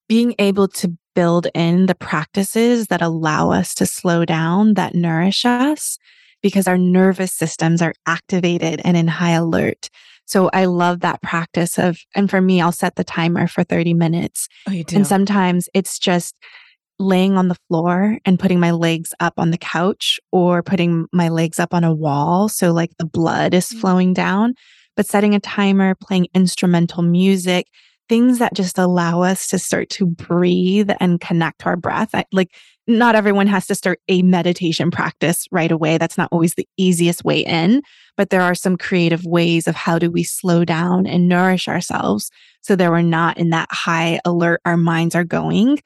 [0.09, 5.45] being able to build in the practices that allow us to slow down, that nourish
[5.45, 5.99] us,
[6.42, 9.88] because our nervous systems are activated and in high alert.
[10.26, 13.94] So I love that practice of, and for me, I'll set the timer for 30
[13.94, 14.48] minutes.
[14.68, 14.96] Oh, you do?
[14.96, 16.37] And sometimes it's just
[16.98, 21.28] laying on the floor and putting my legs up on the couch or putting my
[21.28, 22.48] legs up on a wall.
[22.48, 23.81] So like the blood is mm.
[23.81, 24.55] flowing down,
[24.96, 27.66] but setting a timer, playing instrumental music,
[28.09, 32.11] things that just allow us to start to breathe and connect to our breath.
[32.14, 32.50] I, like,
[32.87, 35.99] not everyone has to start a meditation practice right away.
[35.99, 37.83] That's not always the easiest way in,
[38.16, 42.31] but there are some creative ways of how do we slow down and nourish ourselves
[42.61, 44.61] so that we're not in that high alert.
[44.64, 45.79] Our minds are going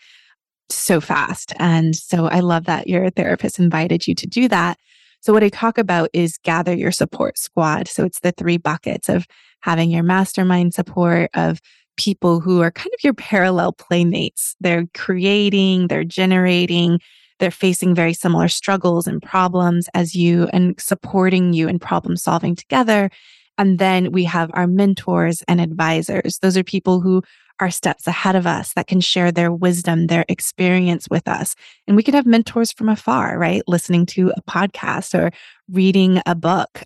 [0.70, 1.52] so fast.
[1.59, 4.78] And so I love that your therapist invited you to do that.
[5.20, 7.88] So, what I talk about is gather your support squad.
[7.88, 9.26] So, it's the three buckets of
[9.61, 11.61] having your mastermind support, of
[11.96, 14.54] people who are kind of your parallel playmates.
[14.61, 17.00] They're creating, they're generating,
[17.38, 22.54] they're facing very similar struggles and problems as you and supporting you in problem solving
[22.54, 23.11] together.
[23.59, 26.38] And then we have our mentors and advisors.
[26.40, 27.22] Those are people who
[27.59, 31.54] are steps ahead of us that can share their wisdom, their experience with us.
[31.87, 33.62] And we can have mentors from afar, right?
[33.66, 35.30] Listening to a podcast or
[35.70, 36.82] reading a book.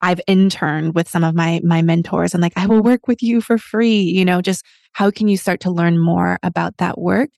[0.00, 3.40] I've interned with some of my my mentors and like I will work with you
[3.40, 7.30] for free, you know, just how can you start to learn more about that work?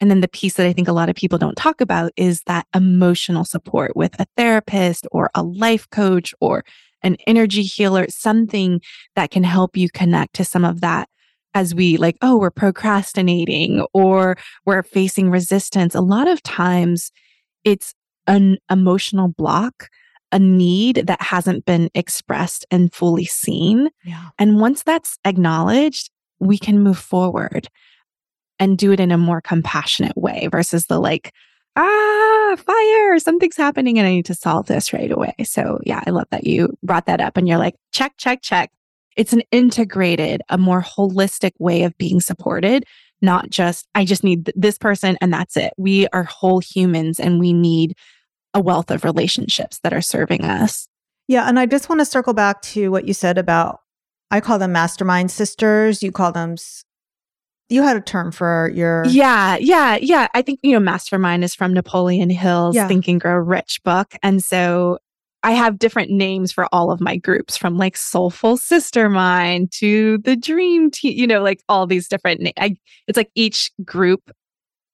[0.00, 2.42] And then the piece that I think a lot of people don't talk about is
[2.46, 6.64] that emotional support with a therapist or a life coach or
[7.02, 8.80] an energy healer, something
[9.14, 11.08] that can help you connect to some of that
[11.54, 15.94] as we like, oh, we're procrastinating or we're facing resistance.
[15.94, 17.12] A lot of times
[17.64, 17.94] it's
[18.26, 19.88] an emotional block,
[20.32, 23.90] a need that hasn't been expressed and fully seen.
[24.04, 24.30] Yeah.
[24.38, 27.68] And once that's acknowledged, we can move forward
[28.58, 31.32] and do it in a more compassionate way versus the like,
[31.76, 35.34] ah, fire, something's happening and I need to solve this right away.
[35.44, 38.70] So, yeah, I love that you brought that up and you're like, check, check, check.
[39.16, 42.84] It's an integrated, a more holistic way of being supported,
[43.20, 45.72] not just, I just need this person and that's it.
[45.76, 47.94] We are whole humans and we need
[48.54, 50.88] a wealth of relationships that are serving us.
[51.28, 51.48] Yeah.
[51.48, 53.80] And I just want to circle back to what you said about,
[54.30, 56.02] I call them mastermind sisters.
[56.02, 56.56] You call them
[57.72, 61.54] you had a term for your yeah yeah yeah i think you know mastermind is
[61.54, 62.86] from napoleon hill's yeah.
[62.86, 64.98] think and grow rich book and so
[65.42, 70.18] i have different names for all of my groups from like soulful sister mind to
[70.18, 72.76] the dream team you know like all these different na- I,
[73.08, 74.30] it's like each group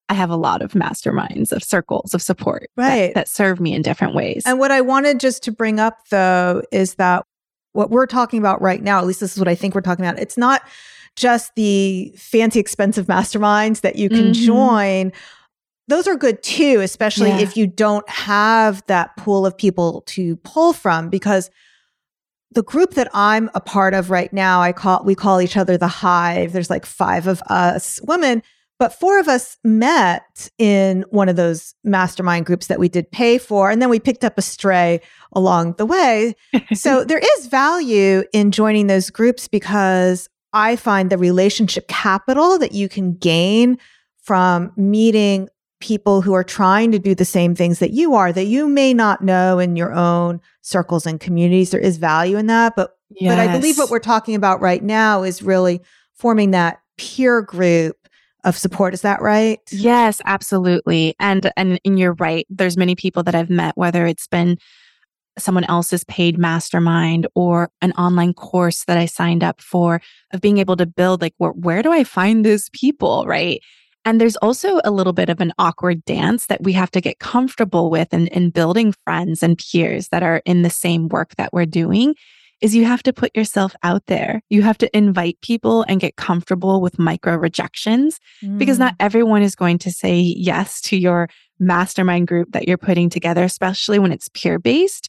[0.09, 3.75] i have a lot of masterminds of circles of support right that, that serve me
[3.75, 7.25] in different ways and what i wanted just to bring up though is that
[7.73, 10.05] what we're talking about right now at least this is what i think we're talking
[10.05, 10.63] about it's not
[11.19, 14.47] just the fancy, expensive masterminds that you can mm-hmm.
[14.47, 15.13] join.
[15.89, 17.41] Those are good too, especially yeah.
[17.41, 21.51] if you don't have that pool of people to pull from, because
[22.53, 25.77] the group that I'm a part of right now, I call we call each other
[25.77, 26.53] the hive.
[26.53, 28.43] There's like five of us women,
[28.79, 33.39] but four of us met in one of those mastermind groups that we did pay
[33.39, 33.71] for.
[33.71, 35.01] And then we picked up a stray
[35.33, 36.35] along the way.
[36.75, 42.73] so there is value in joining those groups because I find the relationship capital that
[42.73, 43.79] you can gain
[44.23, 45.49] from meeting
[45.81, 48.93] people who are trying to do the same things that you are that you may
[48.93, 53.37] not know in your own circles and communities there is value in that but yes.
[53.37, 55.81] but I believe what we're talking about right now is really
[56.15, 57.97] forming that peer group
[58.49, 59.61] of support is that right?
[59.71, 61.15] Yes absolutely.
[61.21, 62.47] And and, and you're right.
[62.49, 64.57] There's many people that I've met whether it's been
[65.39, 70.01] someone else's paid mastermind or an online course that I signed up for
[70.33, 73.63] of being able to build like where, where do I find those people, right?
[74.05, 77.19] And there's also a little bit of an awkward dance that we have to get
[77.19, 81.53] comfortable with in, in building friends and peers that are in the same work that
[81.53, 82.15] we're doing
[82.61, 84.43] is you have to put yourself out there.
[84.49, 88.59] You have to invite people and get comfortable with micro rejections mm.
[88.59, 88.97] because not mm.
[89.01, 91.29] everyone is going to say yes to your
[91.61, 95.09] mastermind group that you're putting together, especially when it's peer based.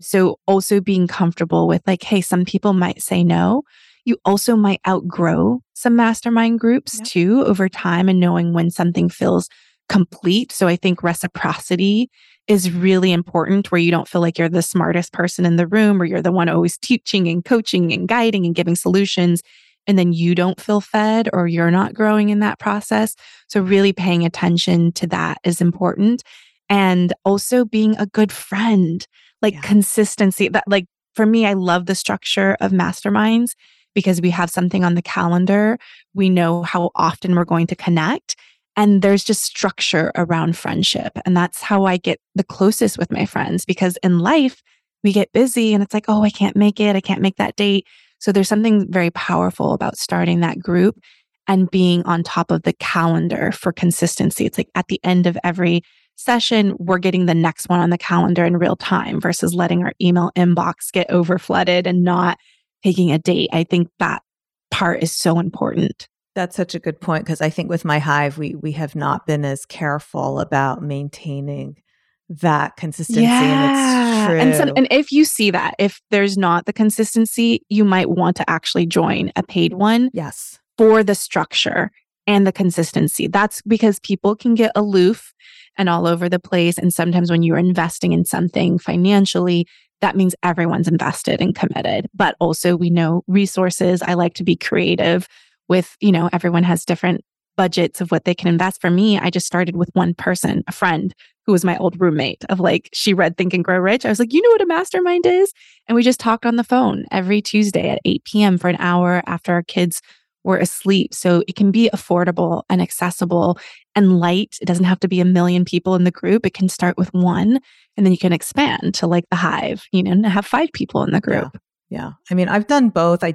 [0.00, 3.62] So also being comfortable with like, hey, some people might say no.
[4.04, 7.06] You also might outgrow some mastermind groups yep.
[7.06, 9.48] too over time and knowing when something feels
[9.88, 10.52] complete.
[10.52, 12.10] So I think reciprocity
[12.46, 16.00] is really important where you don't feel like you're the smartest person in the room
[16.00, 19.42] or you're the one always teaching and coaching and guiding and giving solutions.
[19.86, 23.14] And then you don't feel fed or you're not growing in that process.
[23.48, 26.22] So really paying attention to that is important.
[26.70, 29.06] And also being a good friend
[29.42, 29.60] like yeah.
[29.60, 33.52] consistency that like for me i love the structure of masterminds
[33.94, 35.78] because we have something on the calendar
[36.14, 38.36] we know how often we're going to connect
[38.78, 43.26] and there's just structure around friendship and that's how i get the closest with my
[43.26, 44.62] friends because in life
[45.04, 47.56] we get busy and it's like oh i can't make it i can't make that
[47.56, 47.86] date
[48.18, 50.98] so there's something very powerful about starting that group
[51.46, 55.36] and being on top of the calendar for consistency it's like at the end of
[55.44, 55.82] every
[56.18, 59.92] session, we're getting the next one on the calendar in real time versus letting our
[60.02, 62.38] email inbox get over flooded and not
[62.82, 63.48] taking a date.
[63.52, 64.22] I think that
[64.70, 66.08] part is so important.
[66.38, 69.26] That's such a good point because I think with my hive, we we have not
[69.26, 71.82] been as careful about maintaining
[72.28, 73.22] that consistency.
[73.22, 74.30] Yeah.
[74.30, 78.08] And, and, some, and if you see that, if there's not the consistency, you might
[78.08, 80.10] want to actually join a paid one.
[80.12, 80.60] Yes.
[80.76, 81.90] For the structure
[82.28, 83.26] and the consistency.
[83.26, 85.34] That's because people can get aloof
[85.76, 86.78] and all over the place.
[86.78, 89.66] And sometimes when you're investing in something financially,
[90.02, 92.06] that means everyone's invested and committed.
[92.14, 94.02] But also, we know resources.
[94.02, 95.26] I like to be creative
[95.68, 97.22] with, you know, everyone has different
[97.56, 98.80] budgets of what they can invest.
[98.80, 101.12] For me, I just started with one person, a friend
[101.44, 104.04] who was my old roommate of like, she read Think and Grow Rich.
[104.04, 105.52] I was like, you know what a mastermind is?
[105.86, 108.58] And we just talked on the phone every Tuesday at 8 p.m.
[108.58, 110.00] for an hour after our kids
[110.44, 111.12] were asleep.
[111.12, 113.58] So it can be affordable and accessible
[113.94, 114.56] and light.
[114.62, 116.46] It doesn't have to be a million people in the group.
[116.46, 117.58] It can start with one
[117.96, 121.02] and then you can expand to like the hive, you know, and have five people
[121.02, 121.50] in the group.
[121.90, 122.00] Yeah.
[122.00, 122.10] yeah.
[122.30, 123.24] I mean, I've done both.
[123.24, 123.34] I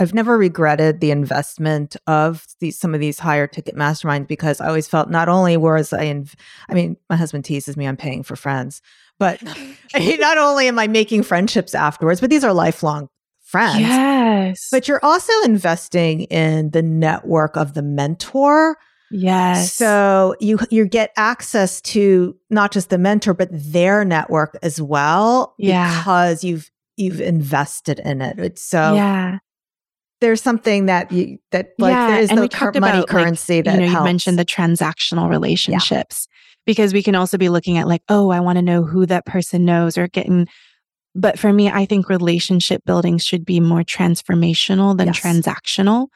[0.00, 4.68] I've never regretted the investment of these some of these higher ticket masterminds because I
[4.68, 6.28] always felt not only was I in,
[6.68, 8.80] I mean, my husband teases me I'm paying for friends,
[9.18, 9.42] but
[9.94, 13.08] not only am I making friendships afterwards, but these are lifelong
[13.42, 13.80] friends.
[13.80, 14.68] Yes.
[14.70, 18.76] But you're also investing in the network of the mentor.
[19.10, 19.72] Yes.
[19.72, 25.54] So you you get access to not just the mentor but their network as well
[25.58, 25.98] yeah.
[25.98, 28.38] because you've you've invested in it.
[28.38, 29.38] It's so yeah
[30.20, 33.64] there's something that you that like yeah, there is no cur- money about, currency like,
[33.66, 36.62] that you know you mentioned the transactional relationships yeah.
[36.66, 39.26] because we can also be looking at like oh I want to know who that
[39.26, 40.48] person knows or getting
[41.14, 45.20] but for me I think relationship building should be more transformational than yes.
[45.20, 46.08] transactional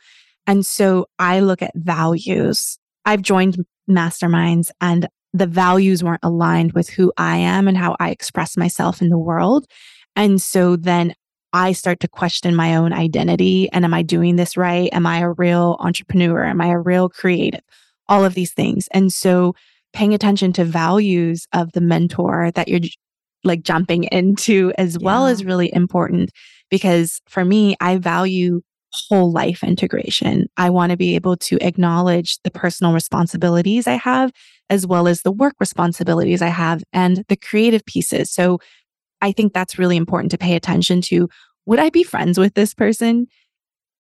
[0.47, 6.91] and so I look at values I've joined masterminds and the values weren't aligned with
[6.91, 9.67] who I am and how I express myself in the world
[10.15, 11.15] and so then
[11.53, 13.71] I start to question my own identity.
[13.73, 14.89] And am I doing this right?
[14.93, 16.45] Am I a real entrepreneur?
[16.45, 17.61] Am I a real creative?
[18.09, 18.89] All of these things.
[18.93, 19.55] And so
[19.93, 22.81] paying attention to values of the mentor that you're
[23.45, 25.05] like jumping into as yeah.
[25.05, 26.31] well is really important
[26.71, 30.47] because for me, I value whole life integration.
[30.57, 34.33] I want to be able to acknowledge the personal responsibilities I have,
[34.71, 38.33] as well as the work responsibilities I have and the creative pieces.
[38.33, 38.59] So
[39.23, 41.29] I think that's really important to pay attention to.
[41.65, 43.29] Would I be friends with this person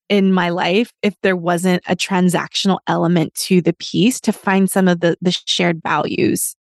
[0.08, 4.88] in my life if there wasn't a transactional element to the piece to find some
[4.88, 6.56] of the, the shared values?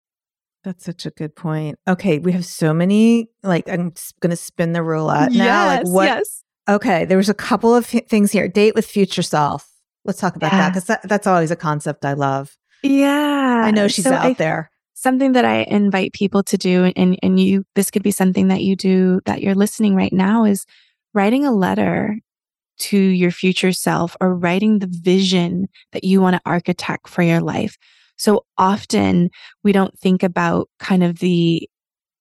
[0.64, 1.76] That's such a good point.
[1.88, 3.28] Okay, we have so many.
[3.42, 5.44] Like, I'm going to spin the roulette now.
[5.44, 6.04] Yes, like, what?
[6.04, 6.44] Yes.
[6.68, 8.46] Okay, there was a couple of things here.
[8.46, 9.68] Date with future self.
[10.04, 10.58] Let's talk about yeah.
[10.58, 12.56] that because that, that's always a concept I love.
[12.84, 14.71] Yeah, I know she's so out I, there
[15.02, 18.62] something that I invite people to do, and, and you, this could be something that
[18.62, 20.64] you do that you're listening right now is
[21.12, 22.16] writing a letter
[22.78, 27.40] to your future self or writing the vision that you want to architect for your
[27.40, 27.76] life.
[28.16, 29.30] So often
[29.64, 31.68] we don't think about kind of the,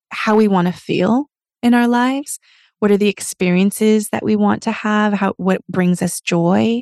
[0.10, 1.26] how we want to feel
[1.62, 2.40] in our lives.
[2.80, 5.14] What are the experiences that we want to have?
[5.14, 6.82] How, what brings us joy?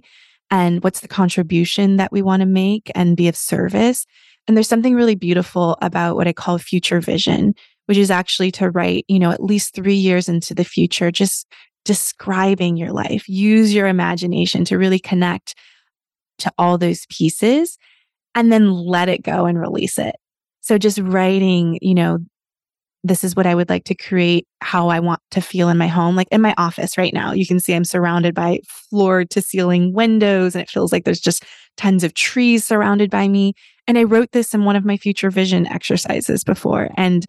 [0.49, 4.05] And what's the contribution that we want to make and be of service?
[4.49, 7.53] And there's something really beautiful about what I call future vision,
[7.85, 11.45] which is actually to write, you know, at least three years into the future, just
[11.85, 13.29] describing your life.
[13.29, 15.53] Use your imagination to really connect
[16.39, 17.77] to all those pieces
[18.33, 20.15] and then let it go and release it.
[20.61, 22.17] So just writing, you know,
[23.03, 25.87] this is what I would like to create, how I want to feel in my
[25.87, 26.15] home.
[26.15, 29.93] Like in my office right now, you can see I'm surrounded by floor to ceiling
[29.93, 31.45] windows, and it feels like there's just
[31.77, 33.53] tons of trees surrounded by me.
[33.87, 36.89] And I wrote this in one of my future vision exercises before.
[36.97, 37.25] And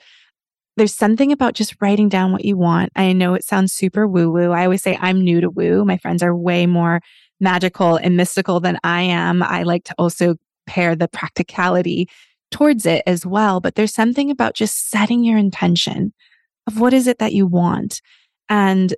[0.76, 2.90] there's something about just writing down what you want.
[2.96, 4.50] I know it sounds super woo woo.
[4.50, 5.84] I always say I'm new to woo.
[5.84, 7.00] My friends are way more
[7.38, 9.42] magical and mystical than I am.
[9.42, 10.34] I like to also
[10.66, 12.08] pair the practicality
[12.50, 13.60] towards it as well.
[13.60, 16.12] But there's something about just setting your intention
[16.66, 18.00] of what is it that you want
[18.48, 18.94] and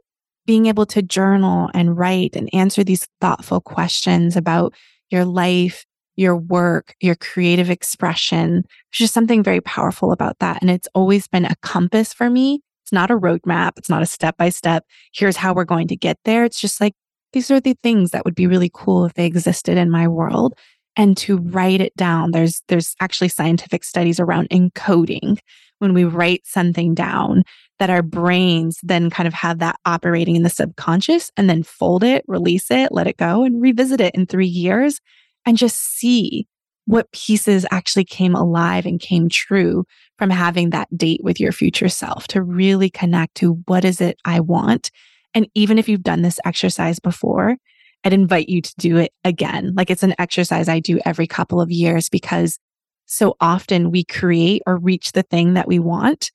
[0.47, 4.75] being able to journal and write and answer these thoughtful questions about
[5.11, 5.85] your life,
[6.17, 8.63] your work, your creative expression.
[8.63, 10.61] There's just something very powerful about that.
[10.61, 12.61] And it's always been a compass for me.
[12.85, 13.73] It's not a roadmap.
[13.77, 14.85] It's not a step by step.
[15.15, 16.45] Here's how we're going to get there.
[16.45, 16.95] It's just like,
[17.33, 20.55] these are the things that would be really cool if they existed in my world
[20.97, 22.33] and to write it down.
[22.33, 25.39] There's, there's actually scientific studies around encoding
[25.79, 27.43] when we write something down
[27.79, 32.05] that our brains then kind of have that operating in the subconscious and then fold
[32.05, 35.01] it, release it, let it go and revisit it in three years
[35.45, 36.47] and just see
[36.85, 39.85] what pieces actually came alive and came true
[40.19, 44.17] from having that date with your future self to really connect to what is it
[44.25, 44.91] I want.
[45.35, 47.57] And even if you've done this exercise before,
[48.05, 49.75] I'd invite you to do it again.
[49.77, 52.59] Like it's an exercise I do every couple of years because
[53.07, 56.31] so often we create or reach the thing that we want.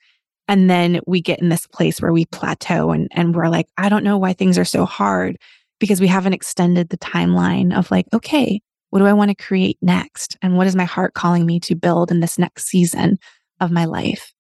[0.47, 3.89] And then we get in this place where we plateau and, and we're like, I
[3.89, 5.37] don't know why things are so hard
[5.79, 9.77] because we haven't extended the timeline of like, okay, what do I want to create
[9.81, 10.37] next?
[10.41, 13.17] And what is my heart calling me to build in this next season
[13.59, 14.33] of my life?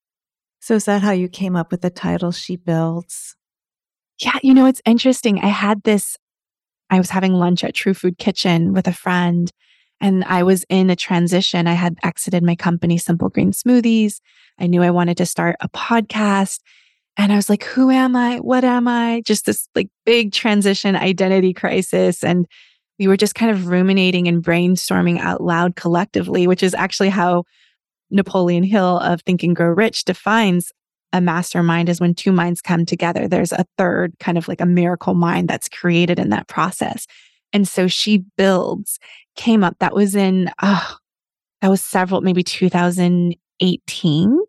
[0.61, 3.35] So, is that how you came up with the title She Builds?
[4.19, 5.39] Yeah, you know, it's interesting.
[5.39, 6.17] I had this
[6.89, 9.51] I was having lunch at True Food Kitchen with a friend
[9.99, 11.67] and I was in a transition.
[11.67, 14.19] I had exited my company, Simple Green Smoothies.
[14.59, 16.59] I knew I wanted to start a podcast.
[17.17, 18.37] And I was like, who am I?
[18.37, 19.23] What am I?
[19.25, 22.23] Just this like big transition identity crisis.
[22.23, 22.45] And
[22.99, 27.43] we were just kind of ruminating and brainstorming out loud collectively, which is actually how
[28.11, 30.71] Napoleon Hill of Think and Grow Rich defines
[31.13, 33.27] a mastermind is when two minds come together.
[33.27, 37.07] There's a third kind of like a miracle mind that's created in that process.
[37.53, 38.99] And so she builds
[39.35, 39.77] came up.
[39.79, 40.97] That was in, oh,
[41.61, 44.39] that was several, maybe 2018.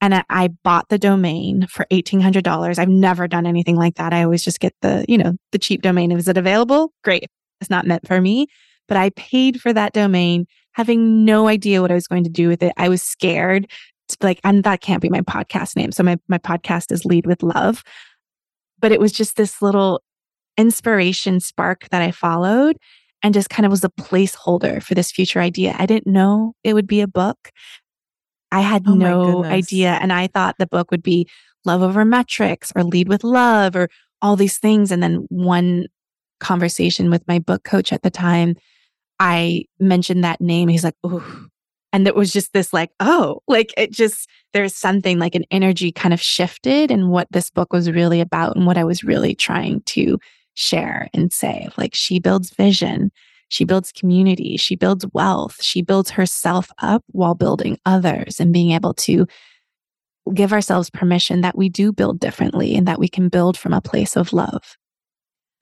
[0.00, 2.78] And I, I bought the domain for $1,800.
[2.78, 4.12] I've never done anything like that.
[4.12, 6.12] I always just get the, you know, the cheap domain.
[6.12, 6.92] Is it available?
[7.02, 7.28] Great.
[7.60, 8.46] It's not meant for me.
[8.86, 12.48] But I paid for that domain having no idea what I was going to do
[12.48, 12.72] with it.
[12.76, 13.68] I was scared.
[14.22, 15.92] Like, and that can't be my podcast name.
[15.92, 17.82] So my, my podcast is Lead with Love.
[18.80, 20.02] But it was just this little
[20.56, 22.76] inspiration spark that I followed
[23.22, 25.74] and just kind of was a placeholder for this future idea.
[25.78, 27.50] I didn't know it would be a book.
[28.50, 29.98] I had oh no idea.
[30.00, 31.28] And I thought the book would be
[31.64, 33.88] love over metrics or lead with love or
[34.22, 34.90] all these things.
[34.90, 35.86] And then one
[36.40, 38.56] conversation with my book coach at the time,
[39.18, 40.68] I mentioned that name.
[40.68, 41.46] He's like, oh,
[41.92, 45.90] and it was just this like, oh, like it just, there's something like an energy
[45.90, 49.34] kind of shifted in what this book was really about and what I was really
[49.34, 50.18] trying to
[50.54, 51.68] share and say.
[51.76, 53.10] Like she builds vision,
[53.48, 58.72] she builds community, she builds wealth, she builds herself up while building others and being
[58.72, 59.26] able to
[60.34, 63.80] give ourselves permission that we do build differently and that we can build from a
[63.80, 64.76] place of love.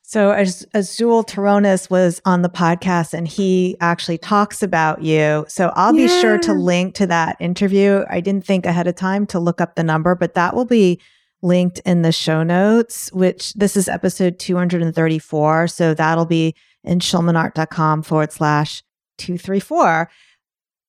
[0.09, 5.45] So as Azul Terronez was on the podcast and he actually talks about you.
[5.49, 6.07] So I'll yeah.
[6.07, 8.05] be sure to link to that interview.
[8.09, 11.01] I didn't think ahead of time to look up the number, but that will be
[11.43, 15.67] linked in the show notes, which this is episode 234.
[15.67, 16.55] So that'll be
[16.85, 18.85] in schulmanart.com forward slash
[19.19, 20.09] 234.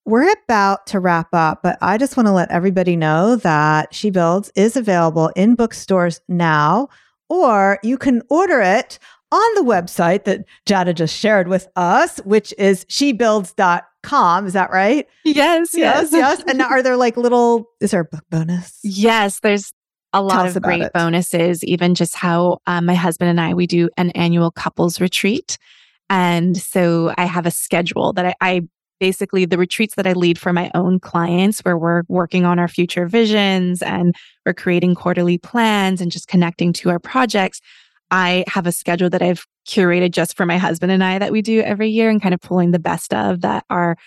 [0.05, 4.11] We're about to wrap up, but I just want to let everybody know that She
[4.11, 6.89] Builds is available in bookstores now
[7.29, 8.99] or you can order it
[9.31, 14.45] on the website that Jadah just shared with us, which is shebuilds.com.
[14.45, 15.05] Is that right?
[15.25, 16.43] Yes, yes, yes.
[16.47, 18.79] And are there like little, is there a book bonus?
[18.83, 19.73] Yes, there's
[20.13, 20.93] a lot of great it.
[20.93, 25.57] bonuses, even just how um, my husband and I, we do an annual couples retreat.
[26.09, 28.61] And so I have a schedule that I, I
[28.99, 32.67] basically the retreats that I lead for my own clients where we're working on our
[32.67, 37.61] future visions and we're creating quarterly plans and just connecting to our projects.
[38.09, 41.41] I have a schedule that I've curated just for my husband and I that we
[41.41, 43.97] do every year and kind of pulling the best of that are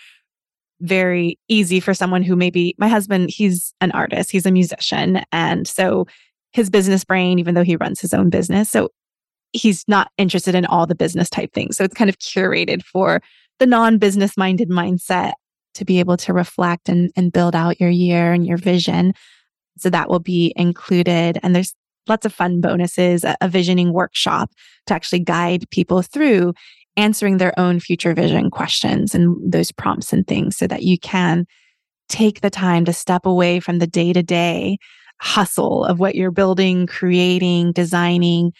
[0.81, 5.23] very easy for someone who maybe my husband, he's an artist, he's a musician.
[5.31, 6.07] And so
[6.53, 8.89] his business brain, even though he runs his own business, so
[9.53, 11.77] he's not interested in all the business type things.
[11.77, 13.21] So it's kind of curated for
[13.61, 15.33] the non business minded mindset
[15.75, 19.13] to be able to reflect and, and build out your year and your vision.
[19.77, 21.39] So that will be included.
[21.43, 21.75] And there's
[22.07, 24.49] lots of fun bonuses, a, a visioning workshop
[24.87, 26.53] to actually guide people through
[26.97, 31.45] answering their own future vision questions and those prompts and things so that you can
[32.09, 34.79] take the time to step away from the day to day
[35.19, 38.53] hustle of what you're building, creating, designing,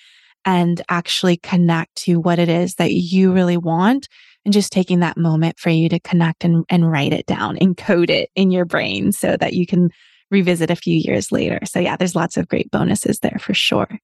[0.45, 4.07] and actually connect to what it is that you really want.
[4.45, 8.09] And just taking that moment for you to connect and, and write it down, encode
[8.09, 9.89] it in your brain so that you can
[10.31, 11.59] revisit a few years later.
[11.65, 13.99] So, yeah, there's lots of great bonuses there for sure.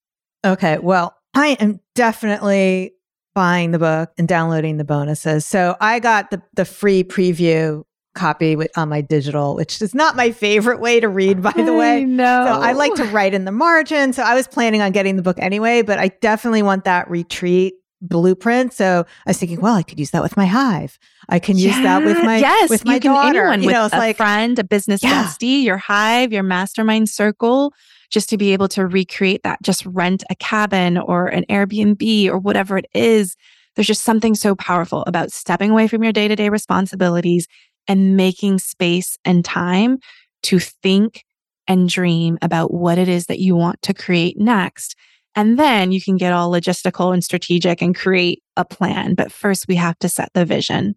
[0.45, 0.77] Okay.
[0.77, 2.93] Well, I am definitely
[3.33, 5.45] buying the book and downloading the bonuses.
[5.45, 7.83] So I got the the free preview
[8.15, 11.73] copy with, on my digital, which is not my favorite way to read, by the
[11.73, 12.03] way.
[12.03, 12.45] No.
[12.47, 14.11] So I like to write in the margin.
[14.11, 17.75] So I was planning on getting the book anyway, but I definitely want that retreat
[18.01, 18.73] blueprint.
[18.73, 20.99] So I was thinking, well, I could use that with my hive.
[21.29, 23.47] I can use that with my yes, with my you can, daughter.
[23.47, 25.23] Anyone, you know, it's a like friend, a business yeah.
[25.23, 27.73] bestie, your hive, your mastermind circle
[28.09, 32.37] just to be able to recreate that, just rent a cabin or an Airbnb or
[32.37, 33.35] whatever it is.
[33.75, 37.47] There's just something so powerful about stepping away from your day to day responsibilities
[37.87, 39.99] and making space and time
[40.43, 41.23] to think
[41.67, 44.95] and dream about what it is that you want to create next.
[45.35, 49.13] And then you can get all logistical and strategic and create a plan.
[49.13, 50.95] But first, we have to set the vision.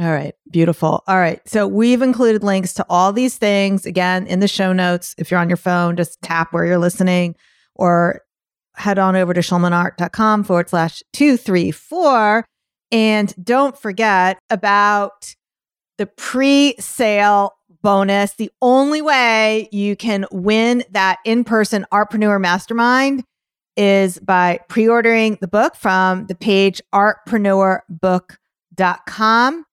[0.00, 1.02] All right, beautiful.
[1.06, 5.14] All right, so we've included links to all these things again in the show notes.
[5.18, 7.34] If you're on your phone, just tap where you're listening
[7.74, 8.22] or
[8.76, 12.46] head on over to schulmanart.com forward slash 234.
[12.92, 15.34] And don't forget about
[15.98, 17.52] the pre sale
[17.82, 18.34] bonus.
[18.34, 23.22] The only way you can win that in person Artpreneur Mastermind
[23.80, 29.64] is by pre ordering the book from the page artpreneurbook.com.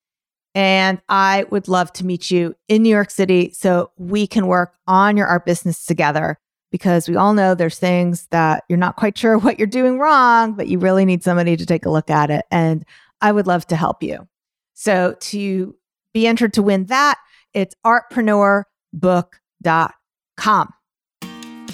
[0.56, 4.76] And I would love to meet you in New York City so we can work
[4.88, 6.40] on your art business together
[6.72, 10.54] because we all know there's things that you're not quite sure what you're doing wrong,
[10.54, 12.46] but you really need somebody to take a look at it.
[12.50, 12.86] And
[13.20, 14.26] I would love to help you.
[14.74, 15.76] So to
[16.14, 17.18] be entered to win that,
[17.54, 20.74] it's artpreneurbook.com.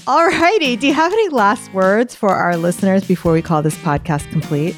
[0.05, 0.75] All righty.
[0.75, 4.75] Do you have any last words for our listeners before we call this podcast complete?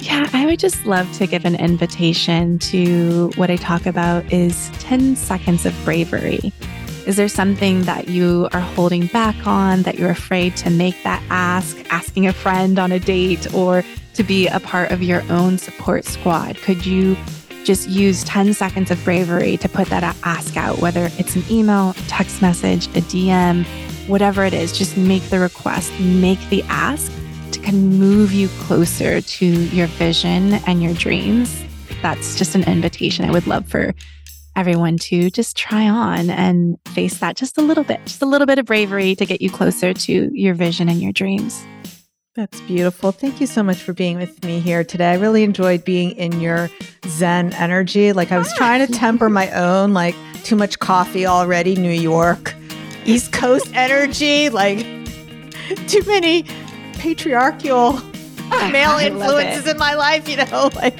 [0.00, 4.70] Yeah, I would just love to give an invitation to what I talk about is
[4.80, 6.52] 10 seconds of bravery.
[7.06, 11.22] Is there something that you are holding back on that you're afraid to make that
[11.30, 15.56] ask, asking a friend on a date or to be a part of your own
[15.56, 16.58] support squad?
[16.58, 17.16] Could you
[17.64, 21.94] just use 10 seconds of bravery to put that ask out, whether it's an email,
[22.06, 23.64] text message, a DM,
[24.08, 27.12] whatever it is, just make the request, make the ask
[27.52, 31.64] to kind of move you closer to your vision and your dreams.
[32.02, 33.94] That's just an invitation I would love for
[34.56, 38.46] everyone to just try on and face that just a little bit, just a little
[38.46, 41.64] bit of bravery to get you closer to your vision and your dreams.
[42.34, 43.12] That's beautiful.
[43.12, 45.10] Thank you so much for being with me here today.
[45.10, 46.70] I really enjoyed being in your
[47.06, 48.12] Zen energy.
[48.12, 52.54] Like I was trying to temper my own, like too much coffee already, New York.
[53.08, 54.80] East Coast energy, like
[55.88, 56.44] too many
[56.92, 57.98] patriarchal
[58.50, 60.98] ah, male influences in my life, you know, like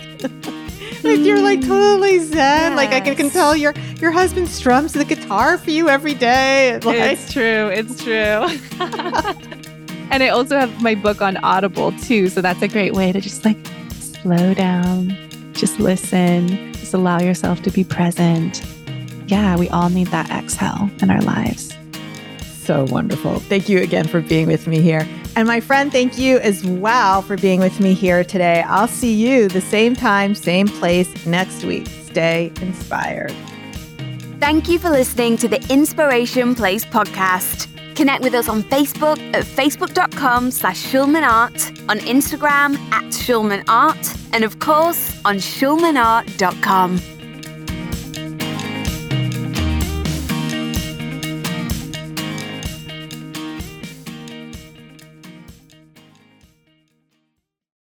[1.05, 2.73] like you're like totally zen.
[2.73, 2.77] Yes.
[2.77, 6.81] Like I can, can, tell your your husband strums the guitar for you every day.
[6.89, 7.69] Like, it's true.
[7.69, 8.15] It's true.
[10.11, 13.21] and I also have my book on Audible too, so that's a great way to
[13.21, 13.59] just like
[13.93, 15.15] slow down,
[15.53, 18.65] just listen, just allow yourself to be present.
[19.27, 21.78] Yeah, we all need that exhale in our lives
[22.69, 23.41] so wonderful.
[23.41, 25.09] Thank you again for being with me here.
[25.37, 28.63] And my friend, thank you as well for being with me here today.
[28.67, 31.87] I'll see you the same time, same place next week.
[31.87, 33.35] Stay inspired.
[34.39, 37.69] Thank you for listening to the Inspiration Place podcast.
[37.97, 44.59] Connect with us on Facebook at facebook.com slash schulmanart, on Instagram at schulmanart, and of
[44.59, 47.18] course on schulmanart.com.